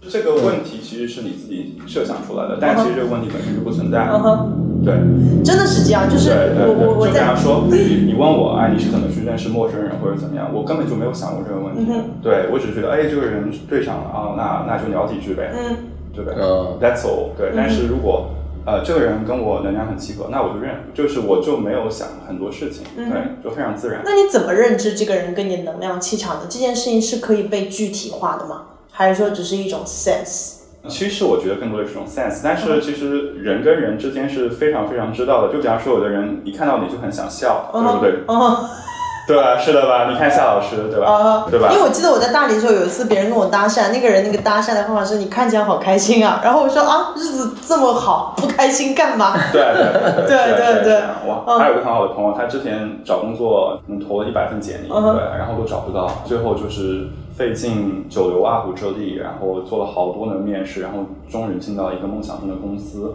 [0.10, 4.08] 这个问题其实是你自己设想出来的，但其实这个问题本身就不存在。
[4.12, 4.94] 嗯哼，对，
[5.44, 11.90] 真的是这样，就是对对我我我对，就比在方说，你你问我，哎，你是怎么去认识陌生人或者怎么样，我根本就没有想过这个问题。
[11.92, 15.76] 嗯对我只是觉得，哎，这个人对上了啊，那那就聊几句呗，嗯
[16.14, 17.38] 对不对、嗯 t h a t s all。
[17.38, 18.30] 对，但是如果
[18.68, 24.02] 呃这个人跟我能量很契合，那我就认，就是我就没有想很多事情，嗯对，就非常自然。
[24.04, 26.48] 那你怎么认知这个人跟你能量气场的？
[26.50, 28.64] 这件事情是可以被具体化的吗？
[28.92, 30.56] 还是说只是一种 sense？
[30.90, 35.54] 其实我觉得更多的是一种 sense，但是其实人跟人之间是非常非常知道的。
[35.54, 38.20] 就比方说，有的人一看到你就很想笑，对不对？
[38.28, 38.70] 嗯
[39.28, 39.58] 对吧？
[39.58, 40.08] 是的吧？
[40.10, 41.06] 你看夏老师，对吧？
[41.12, 49.36] 啊，对吧因为我记得我在大理的时候，有一次别人跟我搭讪，那个人那个搭讪的方法是你看起来好开心啊， 然后我说啊，日子这么好，不开心干嘛？
[49.52, 63.14] 对对对对对对是啊是啊我嗯还有个很好的朋友，他之前找工作，嗯，投了一百份简历，对，然后都找不到，最后就是费尽九牛二虎之力，然后做了好多轮面试，然后终于进到一个梦想中的公司。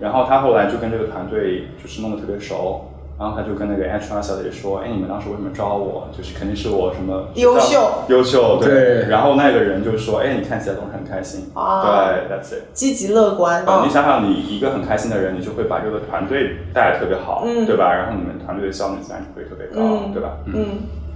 [0.00, 2.86] 然后他后来就跟这个团队就是弄得特别熟，
[3.22, 6.08] 然后他就跟那个 HR 小姐说：“哎，你们当时为什么招我？
[6.10, 8.68] 就是肯定是我什么优秀优秀，对。
[8.68, 11.48] 对然后那个人就说：“哎，你看起来总是很开心。
[11.54, 12.64] 啊对，That's it。
[12.74, 17.94] 积极乐观你，想想，你一个很开心的人，你就会把这个团队带得特别好，嗯对吧？
[17.94, 20.30] 然后你们团队的效率自然就会特别高，嗯对吧？
[20.46, 20.66] 嗯。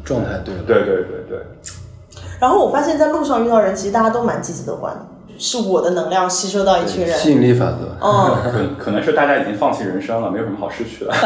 [0.04, 0.62] 状态对了。
[0.64, 1.38] 对对对对，
[2.40, 5.00] 然后我发现，在路上遇到人，其实大家都蛮积极乐观的，
[5.38, 7.18] 是我的能量吸收到一群人。
[7.18, 7.96] 吸引力法则。
[8.00, 8.36] 嗯，
[8.78, 11.12] 可可能是大家已经放弃人生了，没有什么好失去的，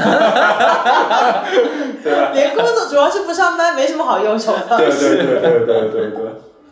[2.02, 2.30] 对吧？
[2.32, 4.76] 连工作主要是不上班，没什么好忧愁的。
[4.78, 6.20] 对对对对对对对，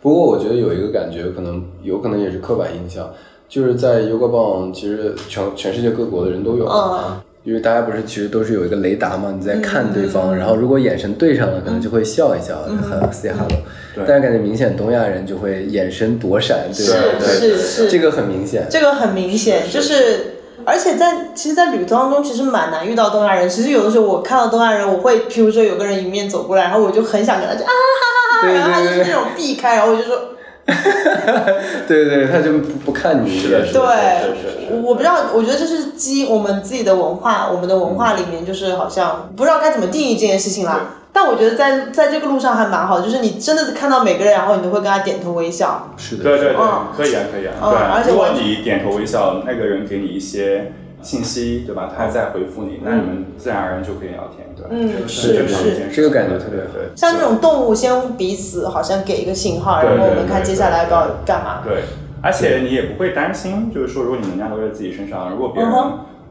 [0.01, 3.09] 不过我觉得有一个感觉，可能有可能也是刻板印象，
[3.47, 6.65] 就是在 Yoga 棒，其实全全世界各国的人都有。
[6.65, 13.47] 嗯，因为大家不是其实都是有一个雷达嘛，你在看对嗯方，然后如果眼神对上了，可能就会笑一笑，和 say hello。
[13.95, 18.67] 对但是感觉明显东亚人就会眼神躲闪，对吧对是是，这个很明显。
[18.69, 20.35] 这个很明显，就是。
[20.65, 23.49] 而且在其实，在旅途当中，其实蛮难遇到东亚人。
[23.49, 30.15] 其实有的时候，我看到东亚人，我会，譬如说有个人迎面走过来，然后我就很想跟他讲啊哈哈哈哈，然后他就是那种避开，然后我就说，
[31.87, 33.81] 对对，他就不不看你一眼是的对
[34.71, 40.95] 我我不知道，我觉得这是基我们自己的文化，我们的文化里面就是好像不知道该怎么定义这件事情啦。
[41.11, 45.91] 但我觉得在在这个路上还蛮好，就是你真的是看到每个人，然后你都会跟他点头微笑。
[45.97, 48.03] 是的，对对对嗯，可以啊可以啊，嗯对啊。
[48.07, 50.71] 如果而且我你点头微笑，那个人给你一些
[51.01, 51.89] 信息，对吧？
[51.95, 54.69] 他还在回复你，那你们自然而然就可以聊天，对吧？
[54.71, 56.95] 嗯这个是正常的一件事这个感觉特别对对。
[56.95, 61.61] 像这种动物，先彼此好像给一个信号，然后我们看接下来要干嘛。
[61.63, 61.83] 对，
[62.21, 65.71] 而且你也不会担心，就是说，如果你能量都在自己身上，如果别人、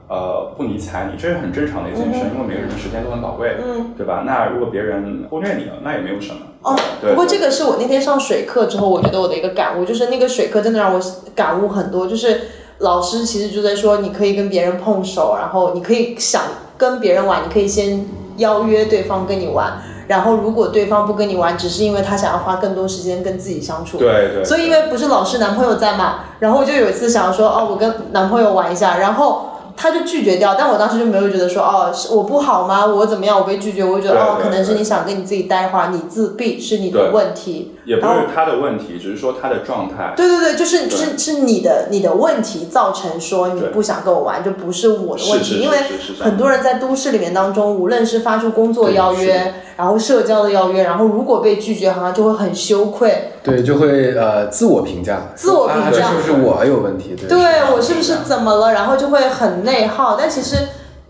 [0.09, 4.25] 呃不理睬你，这是很正常的一件事，因为每个人的时间都很宝贵，嗯，对吧？
[4.27, 6.41] 那如果别人忽略你了，那也没有什么。
[6.63, 11.01] 哦，对不过这个是我那天上水课之后，我觉得我的一个感悟，就是那个水课真的让我
[11.35, 12.07] 感悟很多。
[12.07, 12.41] 就是
[12.79, 16.43] 老师其实就在说，你可以跟别人碰手，然后你可以想
[16.77, 32.85] 跟别人玩，你可以先邀约对方跟你玩，然后如果对方不跟你玩，只是因为他想要花更多时间跟自己相处，对对，所以因为不是老师男朋友在嘛，然后我就有一次想要说，哦，我跟男朋友玩一下，然后他就拒绝掉，但我当时就没有觉得说，哦，是我不好吗？
[32.85, 33.38] 我怎么样？
[33.38, 37.77] 我被拒绝，我就觉得，哦，可能是你想跟你自己待一会儿，你自闭是你的问题。
[37.85, 40.12] 也不是他的问题，只是说他的状态。
[40.17, 45.79] 对对对，就是就是是你的你的问题造成说你不想跟我玩，就不是我的问题，因为
[46.19, 53.33] 很多人在都市里面当中，无论是发出工作邀约，然后社交的邀约，然后如果被拒绝，好像就会很羞愧。
[53.42, 57.14] 对，就会呃自我评价，自我评价啊是不是我有问题？
[57.16, 57.38] 对，对
[57.72, 58.72] 我是不是怎么了？
[58.72, 60.57] 然后就会很内耗，但其实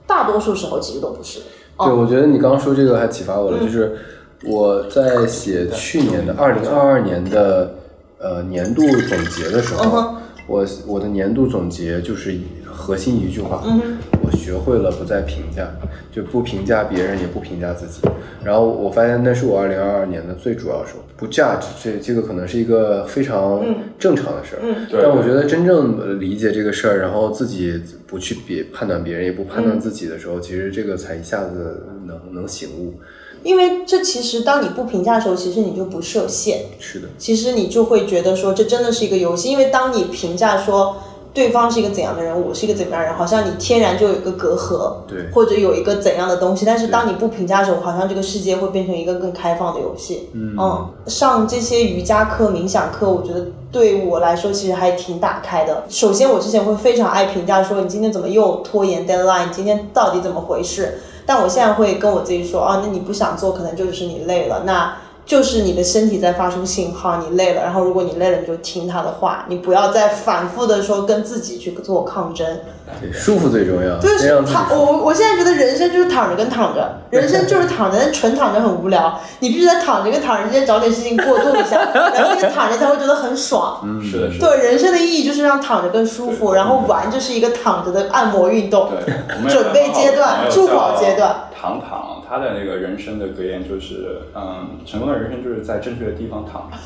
[0.06, 1.40] 大多数时候其实都不是。
[1.78, 3.96] 对，我觉得你刚刚说这个还启发我了，就是
[4.44, 7.74] 我在写去年的二零二二年的
[8.18, 10.16] 呃年度总结的时候，嗯
[10.48, 15.68] 我我的年度总结就是核心一句话，嗯我学会了不再评价，
[16.10, 18.00] 就不评价别人，也不评价自己。
[18.42, 21.04] 然后我发现那是我二零二二年的最主要收获。
[21.18, 23.60] 不 judge 这这个可能是一个非常
[23.98, 32.94] 正常的事儿，嗯但我觉得真正理解这个事儿，然后自己不去别判断别人，也不判嗯断自己的时候，其实这个才一下子能能醒悟。
[33.42, 39.48] 因为这其实当你不评价的时候，其实你就不设限，是的，其实你就会觉得说这真的是一个游戏。
[39.50, 40.96] 因为当你评价说
[41.38, 46.66] 对方是一个怎样的人，我是一个怎么样的人，好像你天然就有一个隔阂，对或者有一个怎样的东西。
[46.66, 50.30] 但是当你不评价的时候，好像这个世界会变成一个更开放的游戏。
[50.34, 55.84] 嗯上这些瑜伽课、冥想课，我觉得对我来说其实还挺打开的。
[55.88, 60.98] 首先，我之前会非常爱评价说你今天怎么又拖延 deadline，你今天到底怎么回事？
[61.24, 64.96] 但我现在会跟我自己说，啊，那你不想做，可能就只是你累了，那
[65.28, 67.62] 就是你的身体在发出信号，你累了。
[67.62, 72.46] 然后如果你累了，你就听他的话，你不要再反复的说跟自己去做抗争。
[72.98, 83.80] 对，舒服最重要，就是先让自己躺，我我现在觉得人生就是躺着跟躺着，人生就是躺着，但纯躺着很无聊，你必须在躺着跟躺着之间找点事情过渡一下， 然后那个躺着才会觉得很爽。
[83.84, 84.48] 嗯是的，是的。
[84.48, 88.88] 对，人生的意义就是让躺着更舒服，然后玩就是一个躺着的按摩运动。
[89.04, 91.48] 对，准备阶段个助跑阶段。
[91.60, 96.68] 唐唐，他的那个人生的格言就是，嗯，成功的人生就是在正确的地方躺。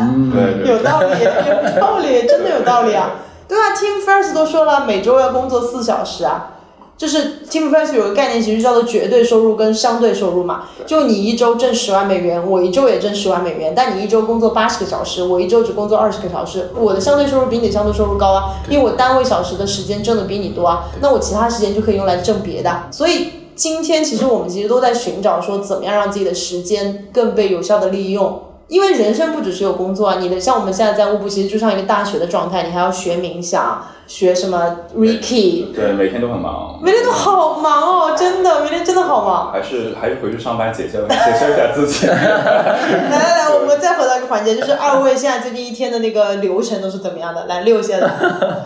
[0.00, 3.16] 嗯，对对有道理，有道理，真的有道理啊！
[3.48, 6.52] 对啊，Team Ferriss 都说了，每周要工作四小时啊。
[6.96, 10.62] 就是 Team Ferriss 有个概念，其实叫做绝对收入跟相对收入嘛。
[10.86, 22.84] 就你一周挣十万美元，我一周也挣十万美元，但你一周工作八十个小时，我一周只工作二十个小时，我的相对收入比你的相对收入高啊，因为我单位小时的时间挣的比你多啊，那我其他时间就可以用来挣别的。
[22.90, 28.42] 所以今天其实我们其实都在寻找说，怎么样让自己的时间更被有效的利用。
[28.68, 39.52] 因为人生不只是有工作啊，你的像我们现在在乌布，其实就像一个大学的状态，你还要学冥想，学什么 Reiki，对，每天都很忙，每天都好忙哦，真的，每天真的好忙。
[39.52, 42.06] 还是还是回去上班解救解救一下自己。
[42.10, 47.46] 来来来，我们再回到一个环节，就是二位现在最近一天的那个流程都是怎么样的？
[47.46, 48.10] 来，六先来。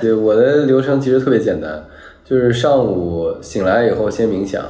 [0.00, 1.85] 对，我的流程其实特别简单，
[2.30, 4.64] 就是上午醒来以后先冥想，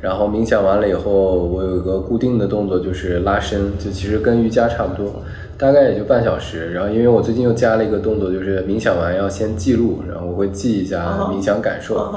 [0.00, 5.22] 然后冥想完了以后，我有一个固定的动作就是拉伸，就其实跟瑜伽差不多，
[5.56, 6.72] 大概也就半小时。
[6.72, 12.12] 然后因为我最近又加了一个动作，就是冥想完要先记录，然后我会记一下冥想感受。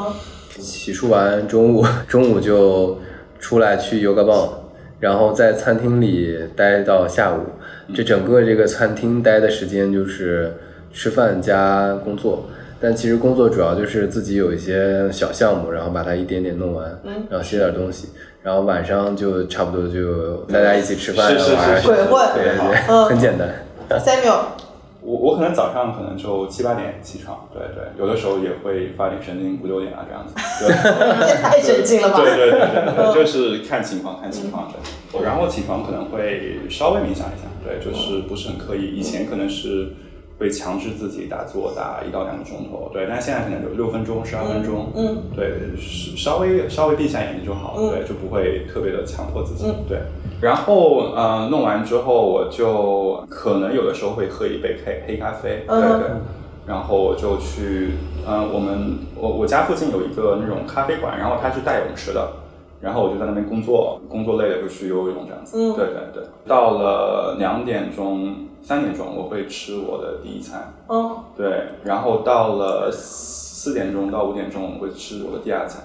[0.58, 2.98] 洗漱完中午，中午就
[3.40, 4.50] 出来去 yoga 棒，
[5.00, 7.42] 然后在餐厅里待到下午。
[7.94, 10.52] 这整个这个餐厅待的时间就是
[10.92, 12.46] 吃饭加工作，
[12.82, 18.10] 但其实工作主要就是自己有一些小项目，然后把它一点点弄完，然后写点东西，
[18.42, 23.50] 然后晚上就差不多就大家一起吃饭是是是玩儿鬼混对对对，嗯很简单。
[24.00, 24.40] ，Samuel，
[25.02, 30.34] 我我可能早上可能就七八点起床，对对，有的时候也会发点神经，五六点啊这样子。
[30.66, 30.70] 对
[31.28, 32.22] 也太神经了吧？
[32.22, 34.78] 对对对对对，就是看情况看情况的。
[35.24, 38.96] 然后起床可能会稍微冥想一下，对，就是不是很刻意。
[38.96, 39.90] 以前可能是
[40.40, 45.52] 会强制自己打坐打一到两个钟头，对，但现在可能就六分钟、十二分钟，嗯，对，
[46.16, 47.90] 稍微稍微闭一下眼睛就好，嗯。
[47.92, 50.00] 对，就不会特别的强迫自己，对。
[50.40, 56.10] 然后呃，弄完之后我就可能有的时候会喝一杯黑黑咖啡，对嗯对。
[56.66, 57.96] 然后我就去，
[58.28, 62.32] 嗯、我们我我家附近有一个那种咖啡馆，然后它是带泳池的，
[62.82, 65.58] 然后我就在那边工作，工作累了就去游泳这样子。
[65.58, 66.24] 嗯对对对。
[66.48, 70.74] 到了两点钟、三点钟，我会吃我的第一餐。
[70.88, 75.84] 嗯对，然后到了四四点钟到五点钟我会吃我的第二餐，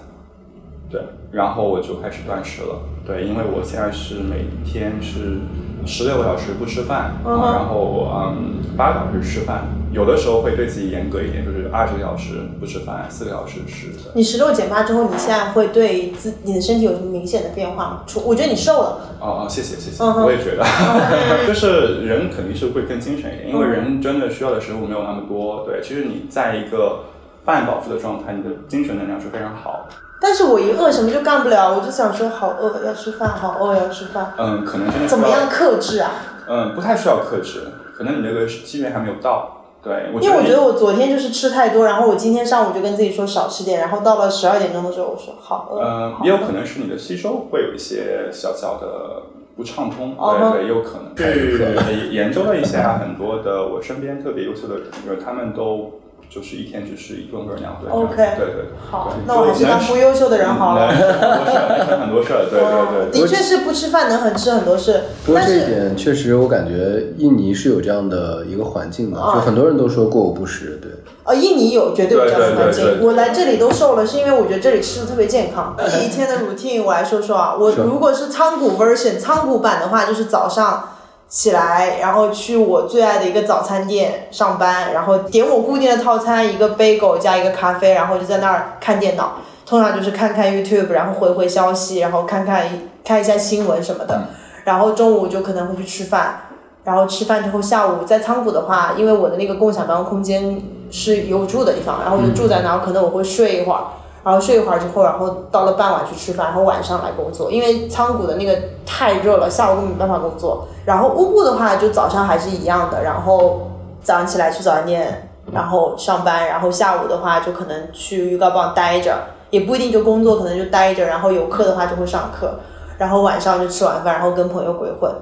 [0.89, 5.39] 对，然后我就开始断食了，对，因为我现在是每天是
[5.85, 9.65] 十六个小时不吃饭，然后嗯八个小时吃饭，
[9.95, 13.87] 有的时候会对自己严格一点，就是二十个小时不吃饭，四个小时吃。
[14.13, 18.03] 你十六减八之后，你现在会对自你的身体有什么明显的变化吗？
[18.05, 20.65] 除我觉得你瘦了，哦哦，谢谢谢谢，我也觉得，
[21.47, 25.63] 就是人肯定是会更精神一点，因为人真的需要的食物没有那么多。
[25.65, 27.05] 对，其实你在一个
[27.45, 29.87] 半饱腹的状态，你的精神能量是非常好。
[30.19, 35.47] 但是我一饿什么就干不了，我就想说好饿，要吃饭，好饿要吃饭，嗯，可能真的怎么样？
[35.49, 36.11] 克制啊？
[36.49, 39.64] 嗯，不太需要克制，可能你那个机缘还没有到。
[39.85, 46.25] 对，我因为我觉得我昨天就是吃太多，然后我今天上午就跟自己说少吃点，然后到了十二点钟的时候，我说好饿。
[46.25, 49.21] 也有可能是你的吸收会有一些小小的
[49.55, 51.15] 不畅通，哦吼对也，有可能。
[51.15, 55.99] 去研究了一下很多的我身边特别优秀的人，就是他们都
[56.29, 58.65] 就是一天只吃一顿或者两顿 OK 对对对。
[58.91, 60.89] 好，那我还是当不优秀的人好了。
[60.89, 63.21] 很多事儿，能很多事儿，对对对。
[63.21, 70.91] 的确是不吃饭能很吃很多事，不过但是这一点确实，我感觉印尼是有这样的一个环境的，啊就很多人都说过午不食，对。
[71.23, 72.99] 啊，印尼有绝对有这样的环境对对对。
[72.99, 75.75] 对我来这里都瘦了，是因为我觉得这里吃的特别健康。
[76.03, 80.89] 一天的 routine 我来说说啊，我如果是仓谷 version 仓谷版的话，就是早上
[81.35, 89.33] 起来，然后去我最爱的一个早餐店上班，然后点我固定的套餐，一个 bagel 加一个咖啡，然后就在那儿看电脑，
[89.65, 92.63] 通常就是看看 YouTube，然后回回消息，然后看看
[93.03, 94.29] 看一下新闻什么的，
[94.63, 96.39] 然后中午就可能会去吃饭。
[96.85, 103.81] 然后吃饭之后，下午在仓谷的话，因为我的那个共享办公空间是有住的地方，然后我就住在那儿，可能我会睡一会儿，
[104.25, 110.67] 然后睡一会儿之后，然后到了傍晚去吃饭，然后晚上来工作，因为仓谷的那个太热了，下午根本没办法工作。
[110.83, 113.69] 然后乌布的话，就早上还是一样的，然后
[114.01, 119.15] 早上起来去早餐店，然后上班，然后下午的话就可能去预告棒待着，
[119.51, 122.59] 也不一定就工作，可能就待着，然后有课的话就会上课，
[122.97, 125.13] 然后晚上就吃完饭，然后跟朋友鬼混。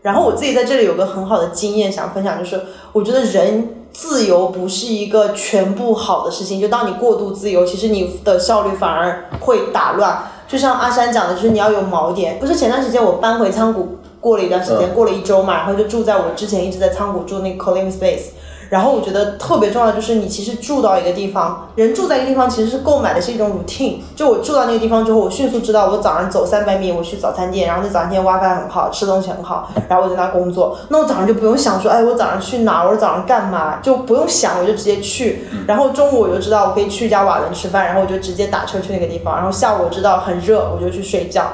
[0.00, 2.58] 然后我自己在这里有个很好的经验想分享，就是
[2.92, 10.24] 我觉得人自由不是一个全部好的事情，就当你过度自由，其实你的效率反而会打乱。
[10.46, 12.38] 就像阿山讲的，就是你要有锚点。
[12.38, 18.32] 不是前段时间我搬回仓谷过了一段时间，过了一周嘛，然后就住在我之前一直在仓谷住那个 co-living space。
[18.68, 23.98] 然后我觉得特别重要，就是你其实住到一个地方，人住在一个地方其实是购买的是一种 routine。
[24.14, 30.76] 就我住到那个地方之后，我迅速知道我早上走三百米我去早餐店，然后那早餐店 WiFi 很好，吃东西很好，然后我在那工作。
[30.88, 35.44] 那我早上就不用想说，哎，我早上去哪，我早上干嘛，就不用想，我就直接去。
[35.66, 39.36] 然后中午我就知道我可以去一家瓦伦吃饭，然后我就直接打车去那个地方。
[39.36, 41.44] 然后下午我知道很热，我就去睡觉。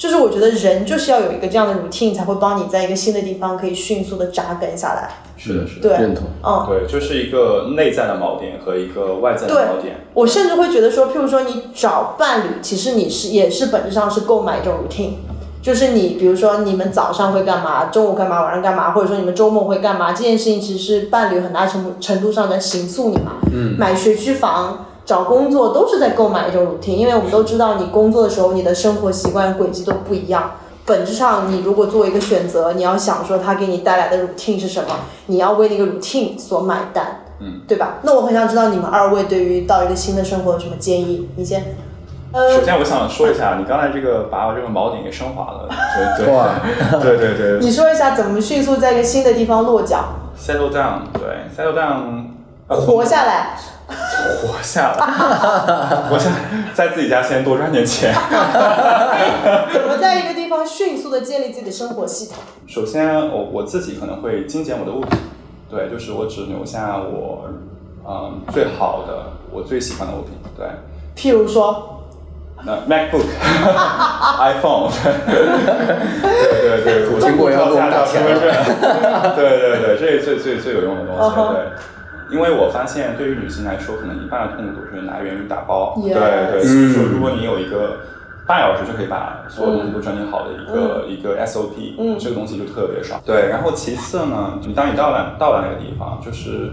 [0.00, 5.10] 就是我觉得人就是要有一个这样的 routine，才会帮你在一个新的地方可以迅速的扎根下来。
[5.36, 5.90] 是的，是的。
[5.90, 6.24] 对，认同。
[6.42, 6.64] 嗯。
[6.66, 9.96] 对，就是一个内在的锚点和一个外在的锚点。
[10.14, 15.16] 我甚至会觉得说，譬如说你找伴侣，其实你是也是本质上是购买一种 routine，
[15.60, 23.32] 就是你比如说你们早上会干嘛，中午干嘛，晚上干嘛，或者说你们周末会干嘛，这件事情其实是伴侣很大程度程度上在形塑你嘛。
[23.52, 23.76] 嗯。
[23.78, 24.86] 买学区房。
[25.10, 30.52] 找工作都是在购买一种 routine，因为我们都知道，你工作的时候，你的生活习惯轨迹都不一样。
[30.86, 34.90] 本质上，你如果做一个选择，你要想说它给你带来的 routine 是什么，
[35.26, 37.22] 你要为那个 routine 所买单。
[37.40, 37.94] 嗯，对吧？
[38.02, 41.28] 那我很想知道你们二位对于到一个新的生活有什么建议？
[41.34, 41.74] 你先。
[42.30, 45.68] 呃首，先，我想说一下，你刚才这个把我这个锚点给升华了，
[46.16, 46.50] 对对哇
[47.02, 50.04] 对对对你说一下怎么迅速在一个新的地方落脚
[50.38, 52.26] ，，settle down，对，settle down，
[52.68, 53.56] 呃活下来。
[53.90, 55.06] 活下来，
[56.08, 56.36] 活下来，
[56.72, 58.14] 在自己家先多赚点钱。
[59.72, 62.36] 怎么在一个地方迅速的建立自己的生活系统？
[62.66, 65.18] 首先，我我自己可能会精简我的物品，
[65.68, 67.48] 对，就是我只留下我
[68.06, 70.66] 嗯最好的、我最喜欢的物品，对。
[71.16, 72.02] 譬如说，
[72.64, 73.24] 那 MacBook、
[74.38, 74.88] iPhone，
[75.26, 78.42] 对对对，我经过要给我们打身份证，
[79.36, 81.56] 对对对，这是最最最有用的东西，对。
[82.30, 85.94] 因为我发现，对于女性来说，可能一半的痛苦是来源于打包。
[85.98, 86.20] Yes 对
[86.52, 88.00] 对，嗯所以说，如果你有一个
[88.46, 93.20] 半小时就可以把所有东西都整理好的一个、一个 SOP，、嗯这个东西就特别少。
[93.24, 96.70] 对，然后其次呢，你当你到了到了那个地方，就是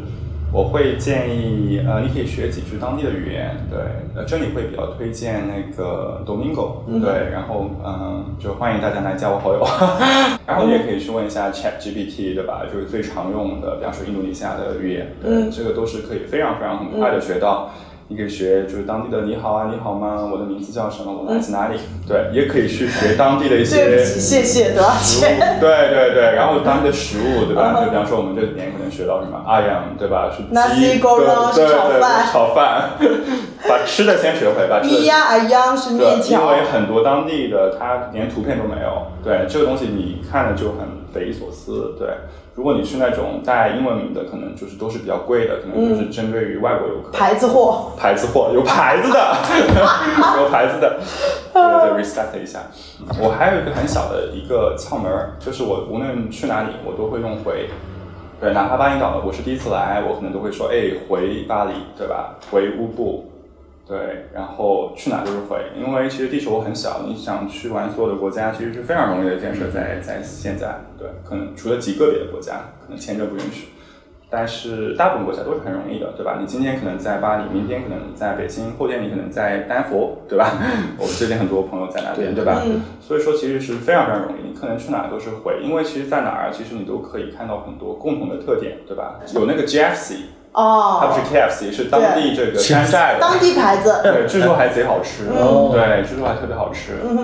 [0.52, 3.80] 我会建议，呃，你可以学几句当地的语言，对，
[4.16, 9.60] 呃，这里会比较推荐那个 Domingo，、对，然后嗯、就欢迎大家来加我好友，
[10.48, 12.64] 然后你也可以去问一下 Chat GPT，对吧？
[12.72, 17.70] 就是最常用的，比方说印度尼西亚的语言，对，嗯这个都是可以非常非常很快的学到。
[18.10, 20.30] 你可以学就是当地的你好啊，你好吗？
[20.32, 21.12] 我的名字叫什么？
[21.12, 21.78] 我来自哪里？
[22.08, 27.84] 对，也可以去学当地的一些对不起，谢谢，多少钱？，对对对，然后当地的食物，对吧？
[27.84, 30.32] 就比方说我们这几年可能学到什么阿阳，对吧？
[30.32, 32.92] 是鸡对对对饭炒饭，
[33.68, 41.94] 把吃的先学会，把吃的米呀啊央是面对，因为，很多当地的它连图片都没有，对这个东西你看了就很匪夷所思。
[42.00, 42.08] 对，
[42.58, 47.12] 如果你去那种带英文名的，可能就是都是比较贵的，可能就是针对于外国游客。
[47.12, 47.92] 牌子货。
[47.96, 49.38] 牌子货有牌子的，
[50.42, 51.00] 有牌子的，
[51.54, 52.62] 对对，respect 一下。
[53.22, 57.70] 我还有一个很小的一个窍门，就是我无论去哪里，我都会用回。
[58.42, 62.36] 对，哪怕巴厘岛，我是第一次来，我可能都会说，哎，回巴黎，对吧？
[62.50, 63.32] 回乌布，
[63.88, 73.70] 对，然后去哪都是回，因为其实地球很小，你想去玩所有的国家，其实是非常容易的一件事，在在现在，对，可能除了极个别的国家，可能签证不允许。
[74.30, 76.38] 但是大部分国家都是很容易的，对吧？
[76.38, 80.52] 你今天可能在巴黎，明天可能在北京，后天你可能在丹佛，对吧？
[81.00, 82.62] 我最近很多朋友在那边，对吧？
[82.66, 89.18] 嗯所以说其实是非常非常容易，你可能去哪都是回，因为其实在哪儿，其实你都可以看到很多共同的特点，对吧？
[89.34, 90.16] 有那个 GFC，
[90.58, 94.02] 它不哦，是 KFC，是当地这个山寨的，当地牌子。
[94.02, 95.70] 对，据说还贼好吃，嗯。
[95.72, 97.24] 对，据说还特别好吃，嗯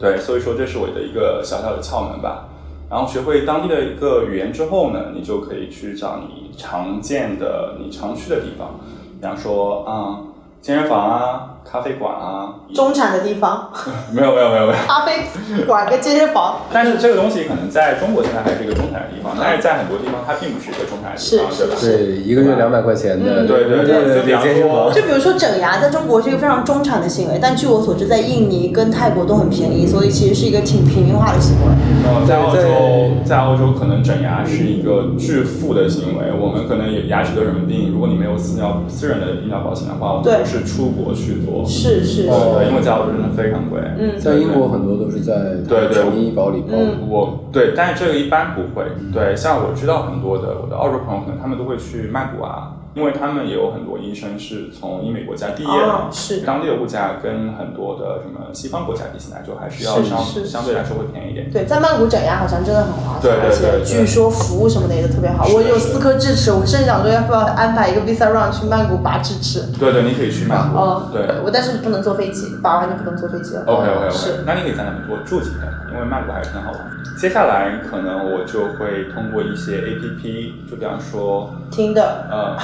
[0.00, 2.48] 对，所以说这是我的一个小小的窍门吧。
[2.90, 8.80] 然后学会当地的一个语言之后呢，你就可以去找你常见的、你常去的地方，
[9.20, 10.18] 比方说啊、
[10.60, 13.70] 健身房啊、咖啡馆啊，中产的地方，
[14.12, 14.78] 没有没有没有没有。
[14.86, 16.60] 咖啡馆跟健身房。
[16.72, 21.76] 但是这个东西可能在中国现在还是一个中产的地方，但是在很多地方它并不是一个中产的地方，是对吧？
[21.80, 31.72] 对，一个月两百块钱的，嗯对对对对就比方健身说房就比如说整牙，在中国是一个非常中产的行为，但据我所知，在印尼跟泰国都很便宜，所以其实是一个挺平民化的行为。
[32.06, 36.26] 呃，在澳洲，在澳洲可能整牙是一个巨富的行为。
[36.38, 41.53] 我们可能有牙齿得什么病，如果你没有私疗私人的医疗保险的话，我们是出国去做。
[41.66, 43.78] 是是是，哦对，因为在澳洲真的非常贵。
[43.98, 46.72] 嗯在英国很多都是在对对成医保里包。
[46.72, 48.86] 嗯我对，但是这个一般不会。
[49.12, 55.86] 对，像我知道很多的我的澳洲朋友，可能他们都会去曼谷啊，因为他们也有很多医生是从英美国家毕业的。
[55.86, 61.50] 哦是当地的物价跟很多的什么西方国家比起来，就还是要相是是相对来说会便宜一点。
[61.50, 65.46] 对，在曼谷整牙好像真的很划算，对对对而且据说服务什么的也都特别好。
[65.48, 69.64] 我有四颗智齿，我甚至想说要不要安排一个 visa run 去曼谷拔智齿。
[69.78, 70.78] 对对，你可以去曼谷。
[70.78, 71.22] 哦，对。
[71.44, 73.64] 我但是不能坐飞机，拔完就不能坐飞机了。
[73.66, 76.90] OK OK 是 OK，那你可以在那边多住几天，因为曼谷还是挺好玩的。
[77.18, 82.56] 接下来可能我就会通过一些 APP，就比方说，听的，嗯，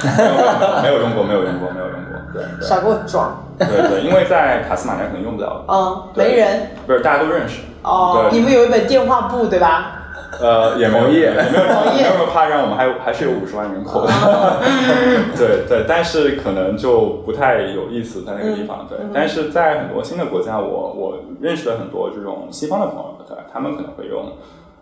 [0.81, 3.43] 没有用过，没有用过，没有用过，对对少给我装。
[3.57, 6.71] 对对，因为在卡斯马尼亚可能用不了，嗯，没人。
[6.87, 7.61] 不是大家都认识。
[7.83, 9.97] 哦，对你们有一本电话簿对吧？
[10.39, 14.11] 呃，也没页也没有， 黄页没有那么夸张，我们还有还是有五十万人口的，
[15.37, 24.31] 对对，但是可能就不太有意思在那个地方，对，但是在很多新的国家，我我认识了很多这种西方的朋友，对，他们可能会用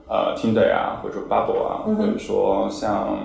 [0.07, 3.17] 呃 Tinder 啊，或者说 Bubble 啊，或者说像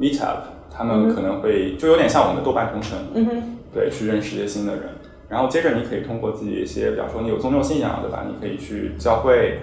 [0.00, 0.36] Meetup，
[0.74, 3.42] 他们可能会就有点像我们的豆瓣同城，嗯哼，
[3.74, 4.84] 对，去认识一些新的人。
[5.28, 8.24] 然后接着你可以通过自己一些，比方说你有宗教信仰，对吧？
[8.26, 9.60] 你可以去教会，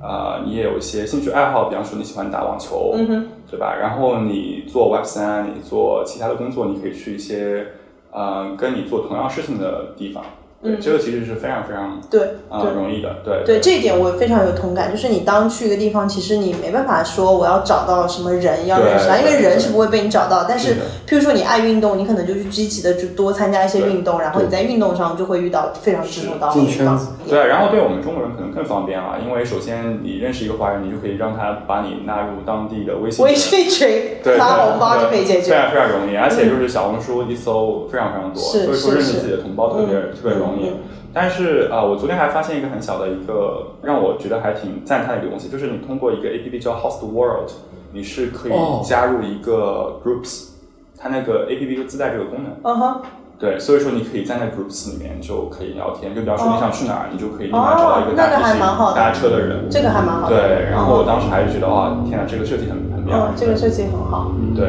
[0.00, 3.74] 呃，你也有一些兴趣爱好，比方说你喜欢打网球，嗯哼，对吧？
[3.80, 7.66] 然后你做 Web 三，你做其他的工作，你可以去一些，
[8.12, 10.22] 呃，跟你做同样事情的地方。
[10.60, 12.72] 对，嗯这个其实是非常非常对啊、对。
[12.72, 20.46] 容易的，对对这一点我非常有同感，就是你当去一个地方，其实你没办法说我要找到什么人要认识他，因为人是不会被你找到。
[20.48, 20.74] 但是
[21.06, 27.08] 譬如说你爱运动，你可能就去积极的去多参加一些运动，然后你在运动上就会遇到非常志同道合的地方进圈子。
[27.28, 33.88] 对，然后对我们中国人可能更方便了，因为首先你认识一个华人，你就可以让他把你纳入当地的微信微群信群
[34.24, 35.50] 对， 发对红包就可以解决。
[35.52, 40.47] 非常非常容易，而且就是小红书一搜非常非常多，是所以说认识自己的同胞特别、嗯特别容易。
[40.60, 40.72] 嗯
[41.14, 47.50] 但是啊、呃我昨天还发现一个很小的一个让我觉得还挺赞叹的一个东西，就是你通过一个 A P P 叫 Host World，
[47.92, 50.50] 你是可以哦加入一个 Groups，、
[50.98, 52.52] 它那个 A P P 就自带这个功能。
[52.62, 53.00] 嗯哼，
[53.38, 59.66] 对，所以说你可以在那 groups 里面就可以聊天，就比方说哦你想去哪儿，你就可以立马找到一个搭哦那个还一起蛮好的搭车的人。
[59.70, 60.36] 这个还蛮好的。
[60.36, 63.28] 对，然后我嗯当时还是觉得哇，天啊，这个设计很很妙。
[63.28, 64.30] 嗯，这个设计很好。
[64.54, 64.68] 对，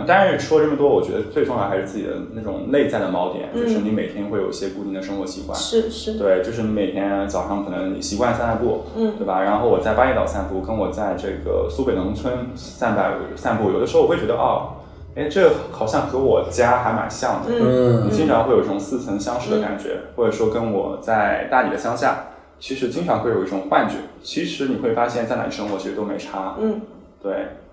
[0.00, 5.58] 嗯，但是说这么多，我觉得最重要还是自己的那种内在的锚点，嗯就是你每天会有一些固定的生活习惯。
[5.58, 9.42] 是是，对，就是你每天早上可能你习惯散散步，嗯对吧？
[9.42, 14.74] 然后我在巴厘岛散步，跟我在这个苏北农村散步散步，有的时候我会觉得哦，
[15.14, 17.50] 哎，这好像和我家还蛮像的。
[17.52, 22.26] 嗯你经常会有一种似曾相识的感觉，或者说跟我在大理的乡下，
[22.58, 23.96] 其实经常会有一种幻觉。
[24.22, 26.56] 其实你会发现在哪里生活其实都没差。
[26.60, 26.80] 嗯，
[27.22, 27.32] 对，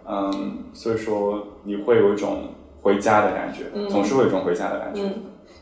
[0.09, 2.49] 嗯，所以说你会有一种
[2.81, 5.01] 回家的感觉，总是会有一种回家的感觉。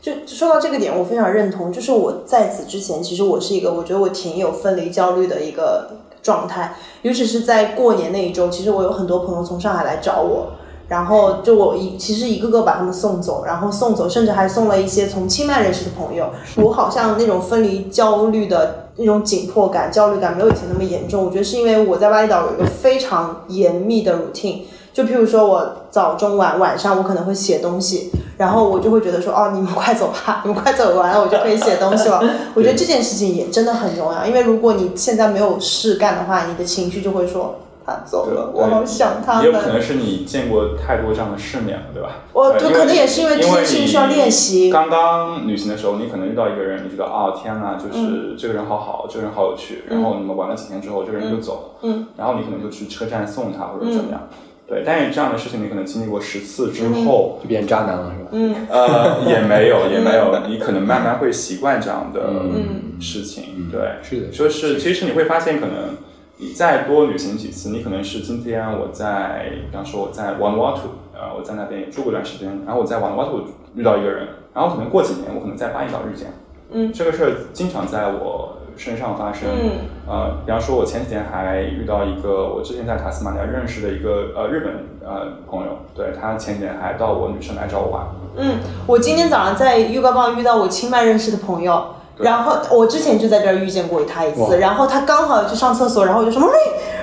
[0.00, 1.72] 就说到这个点，我非常认同。
[1.72, 10.52] 就是我在此之前，其实我是一个，我觉得我挺有分离焦虑的一个状态，尤其是在过年那一周，其实我有很多朋友从上海来找我，
[10.86, 16.30] 然后就我一其实一个个把他们送走，然后送走，甚至还送了一些从清迈认识的朋友。
[16.58, 21.24] 我好像那种分离焦虑的那种紧迫感、焦虑感没有以前那么严重。
[21.24, 24.62] 我觉得是因为我在巴厘岛有一个非常严密的 routine。
[24.92, 32.22] 就譬如说，我早中晚晚上我可能会写东西，然后我就会觉得说，哦，你们快走吧， 你们快走完了，我就可以写东西了。
[32.56, 37.56] 我觉得这件事情也真的很重要，因为如果你现在没有事干的话，你的情绪就会说
[37.86, 39.44] 他走了，我好想他们。
[39.44, 42.24] 也有可能是你见过太多这样的世面了，对吧？
[42.32, 44.70] 我就可能也是因为这件事情需要练习。
[44.70, 54.28] 刚刚旅行的时候，你可能遇到一个人，你觉得啊、天呐，就是这个人好好，这个人好有趣，然后你们玩了几天之后，这个人就走了，嗯，然后你可能就去车站送他或者怎么样。
[54.68, 58.30] 对，但是这样的事情你可能经历过十次之后，就变渣男了是吧？
[58.32, 63.70] 嗯呃，也没有，也没有， 你可能慢慢会习惯这样的嗯事情。
[63.70, 65.94] 对，是的，就是其实你会发现，可能
[66.38, 73.40] 你再多旅行几次，你可能是今天我在，比方说我在 Vanuatu，呃，我在那边也住过一段时间，然后我在 Vanuatu
[73.74, 76.32] 遇到一个人，然后可能过几年我可能在巴厘岛遇见，
[76.70, 79.70] 嗯，这个事儿经常在我身上发生，嗯。
[80.06, 88.06] 呃，比方说我前几天还遇到一个我之前在塔斯马尼亚认识的一个呃日本呃朋友，对他前几天还到我女生来找我玩，
[88.36, 91.94] 嗯，我今天早上在预告棒遇到我清迈认识的朋友。
[92.18, 96.42] 然后我之前就在这儿遇见过他一次，然后他刚好去上厕所，然后我就说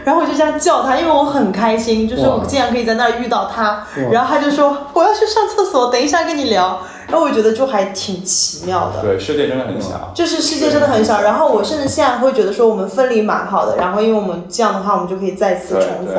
[0.04, 9.02] 然后我就这样叫他，因为我很开心，就是我竟然可以在那儿遇到他，然后他就说我要去上厕所，等一下跟你聊，然后我觉得就还挺奇妙的。
[9.02, 16.18] 对，世界真的很小，就是世界真的很小，然后我甚至现在会觉得说我们分离蛮好的，然后因为我们这样的话，我们就可以再次重逢，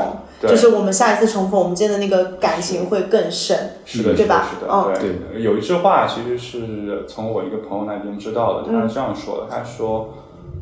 [0.49, 4.49] 就是我们下一次重逢，我们间的那个感情会更深，是的，对吧？
[4.51, 4.93] 是的，嗯，
[5.33, 5.43] 对。
[5.43, 10.15] 有一句话其实是从我一个朋友那边知道的，他是这样说的，他说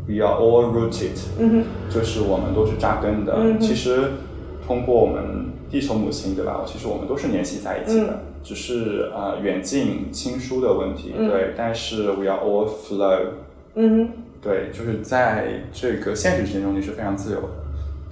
[0.08, 3.34] ：“We are all rooted，嗯就是我们都是扎根的。
[3.36, 4.12] 嗯其实
[4.66, 6.62] 通过我们地球母亲，对吧？
[6.66, 11.54] 其实我们都是联系在一起的，嗯只是呃远近亲疏的问题，对。
[11.56, 13.18] 但是 we are all flow，
[13.74, 14.10] 嗯
[14.42, 17.48] 对，就是在这个现实世界中你是非常自由的。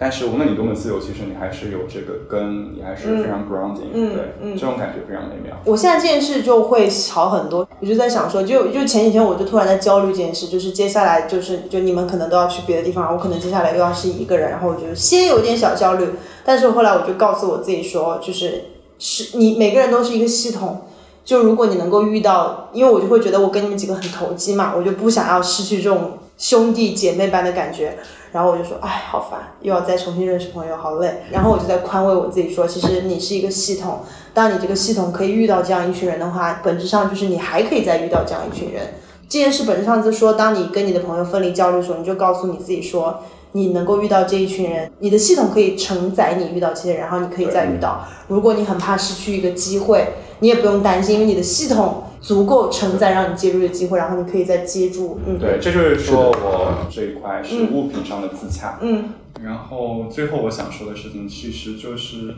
[0.01, 5.55] 但是无论你多么自由，其实你还是有这个根，你还是非常 grounding，、嗯对，嗯这种感觉非常美妙。
[5.67, 16.07] 我现在这件事就会好很多，我就在想说，就就前几天我就突然在焦虑这件事，就是接下来就是就你们可能都要去别的地方，我可能接下来又要是一个人，然后我就先有点小焦虑，
[16.45, 18.65] 但是后来我就告诉我自己说，就是
[18.99, 20.87] 是你每个人都是一个系统。
[21.23, 27.97] 就如果你能够遇到，因为我就会觉得我跟你们几个很投机嘛，我就不想要失去这种兄弟姐妹般的感觉。
[28.33, 31.23] 然后我就说，哎，好烦，又要再重新认识朋友，好累。
[31.33, 38.95] 然后我就在宽慰我自己说，其实你是一个系统，当你这个系统可以遇到这样一群人的话，本质上就是你还可以再遇到这样一群人。
[39.29, 43.19] 这件事本质上就是说，当你跟你的朋友分离焦虑的时候，你就告诉你自己说，
[43.51, 48.07] 你能够遇到这一群人，你的系统可以承载你遇到这些人，然后你可以再遇到。
[48.29, 50.07] 如果你很怕失去一个机会，
[50.39, 55.19] 你也不用担心，因为你的系统足够承载让你接住的机会，然后你可以再接住。
[55.27, 58.79] 嗯，对，这就是说我这一块是物品上的自洽。
[58.83, 59.11] 嗯
[59.43, 62.35] 然后最后我想说的事情，其实就是，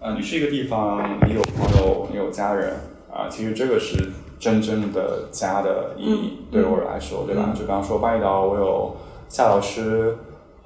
[0.00, 2.74] 呃，你去一个地方，你有朋友，你有家人，
[3.10, 7.52] 啊、其实这个是真正的家的意义，嗯对我来说，对吧？
[7.54, 8.96] 就比方说巴厘岛，我有
[9.28, 10.16] 夏老师。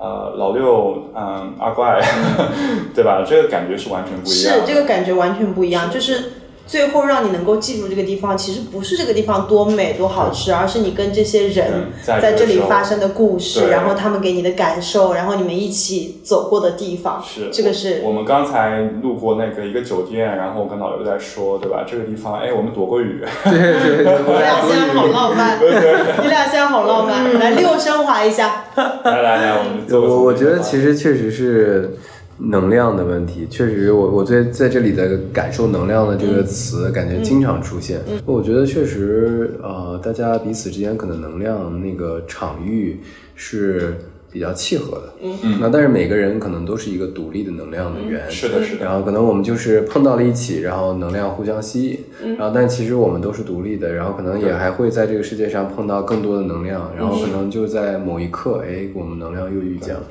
[0.01, 2.01] 呃，老六，嗯，阿怪，
[2.95, 3.25] 对吧？
[3.29, 4.65] 这个感觉是完全不一样的。
[4.65, 6.35] 是这个感觉完全不一样，就是
[6.69, 17.49] 最后让你能够记住这个地方，其实不是这个地方多美多好吃，而是你跟这些人嗯在在这里发生的故事，然后他们给你的感受，然后你们一起走过的地方，是。
[17.51, 21.87] 这个是我们刚才路过那个一个酒店，然后我跟老刘在说，对吧？
[21.91, 25.59] 这个地方，哎，我们躲过雨，对对对你俩现在好浪漫，
[26.23, 29.57] 你俩现在好浪漫，来 六升华一下，来来来，
[29.91, 31.97] 我我我觉得其实确实是
[32.39, 38.01] 能量的问题，确实我我在在这里的感受能量的这个词，感觉经常出现。
[38.25, 43.01] 我觉得确实呃，大家彼此之间可能能量那个场域
[43.35, 43.97] 是
[44.31, 45.15] 比较契合的。
[45.23, 48.31] 嗯，那但是每个人可能都是一个独立的能量的源。
[48.31, 48.85] 是的，是的。
[48.85, 60.03] 然后可能我们就是碰到了一起，然后能量互相吸引，然后但其实我们都是独立的，然后可能也还会在这个世界上碰到更多的能量，然后可能就在某一刻，哎，我们能量又遇见了，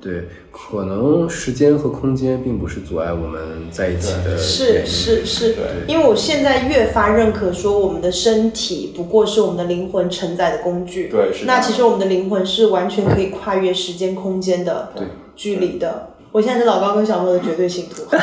[0.00, 11.08] 对，可能时间和空间并不是阻碍我们在一起的是，是是对，因为我现在越发认可说，我们的身体不过是我们的灵魂承载的工具。
[11.08, 14.92] 对是那其实我们的灵魂是完全可以跨越时间空间的
[15.36, 16.09] 距离的。
[16.32, 18.04] 我现在是老高跟小莫的绝对信徒。
[18.14, 18.20] 大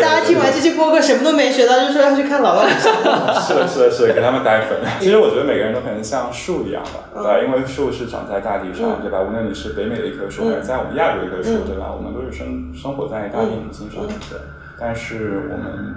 [0.00, 3.32] 家听完这期播客什么都没学到，就说要去看老高跟小莫。
[3.40, 4.78] 是的，是的，是的，给他们带粉。
[5.00, 7.38] 其实我觉得每个人都可能像树一样吧，对吧？
[7.38, 9.20] 因为树是长在大地上，对吧？
[9.22, 11.90] 无论你是北美的一棵树，还是在我们亚洲的一棵树，对吧？
[11.96, 14.38] 我们都是生生活在大地母亲上，对。
[14.78, 15.94] 但是我们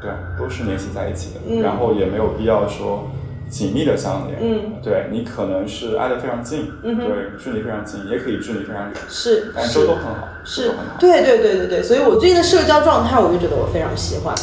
[0.00, 3.10] 对都是联系在一起的，然后也没有必要说
[3.50, 4.38] 紧密的相连。
[4.40, 7.08] 嗯，对你可能是挨得非常近，嗯对，
[7.42, 10.84] 距离非常近，也可以距离非常远，是但都都很好，是很好。
[10.98, 14.34] 对对对对对，所以我最近的社交状态，我就觉得我非常喜欢。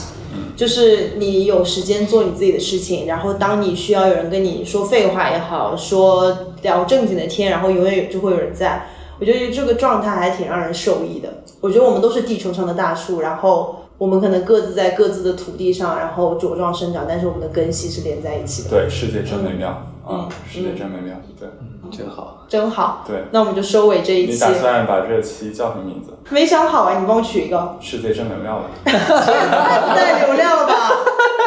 [0.55, 8.87] 就是你有时间做你自己的事情，然后当你需要有人跟你说废话也好，说聊正经的天，然后永远就会有人在。
[9.19, 11.43] 我觉得这个状态还挺让人受益的。
[11.61, 18.69] 我觉得我们都是地球上的大树，然后我们可能各自在各自的土地上，然后茁壮生长，但是我们的根系是连在一起的。
[18.69, 20.29] 对，世界真美妙啊！
[20.49, 21.47] 世界真美妙，对，
[21.91, 22.45] 真好。
[22.47, 23.03] 真好。
[23.05, 24.33] 对，那我们就收尾这一期。
[24.33, 26.13] 你打算把这期叫什么名字？
[26.29, 27.77] 没想好啊，你帮我取一个。
[27.81, 28.65] 世界真美妙了。
[28.85, 30.73] 这也太不带流量了吧？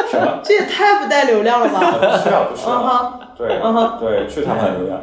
[0.09, 0.39] 什么？
[0.43, 1.79] 这也太不带流量了吧？
[1.79, 2.77] 不需要，不需嗯要。
[2.81, 4.99] 哼，对嗯哼，对，去他妈的流量！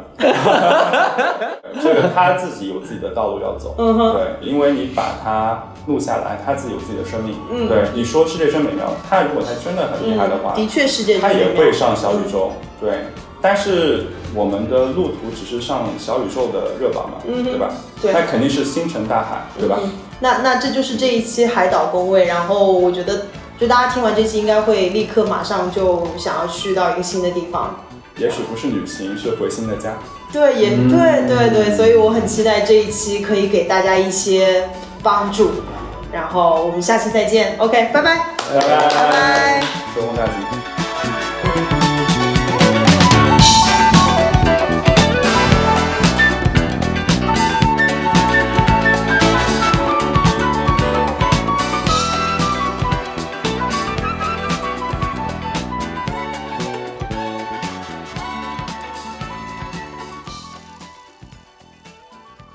[1.81, 13.05] 这个他自己有自己的道路要走，嗯哼对，因为你把它录下来，他自己有自己的生命，嗯对，你说世界真美妙，他如果他真的很厉害的话，的确世界他真美妙也会上小宇宙，对，
[13.41, 17.71] 但是我们的路途只是上小宇宙的热榜嘛，嗯对吧？
[18.01, 19.77] 对那肯定是星辰大海，对吧？
[19.81, 23.27] 嗯那那这就是这一期海岛工位，然后我觉得，
[23.57, 27.79] 就大家听完这期应该会立刻马上就想要去到一个新的地方。
[28.17, 29.93] 也许不是旅行，是回新的家。
[30.33, 34.69] 对，也对对对，所以我很期待这一期可以给大家一些
[35.01, 35.51] 帮助。
[36.11, 38.17] 然后我们下期再见，OK，拜拜。
[38.53, 39.61] 拜拜拜拜
[39.95, 40.78] 收工大吉。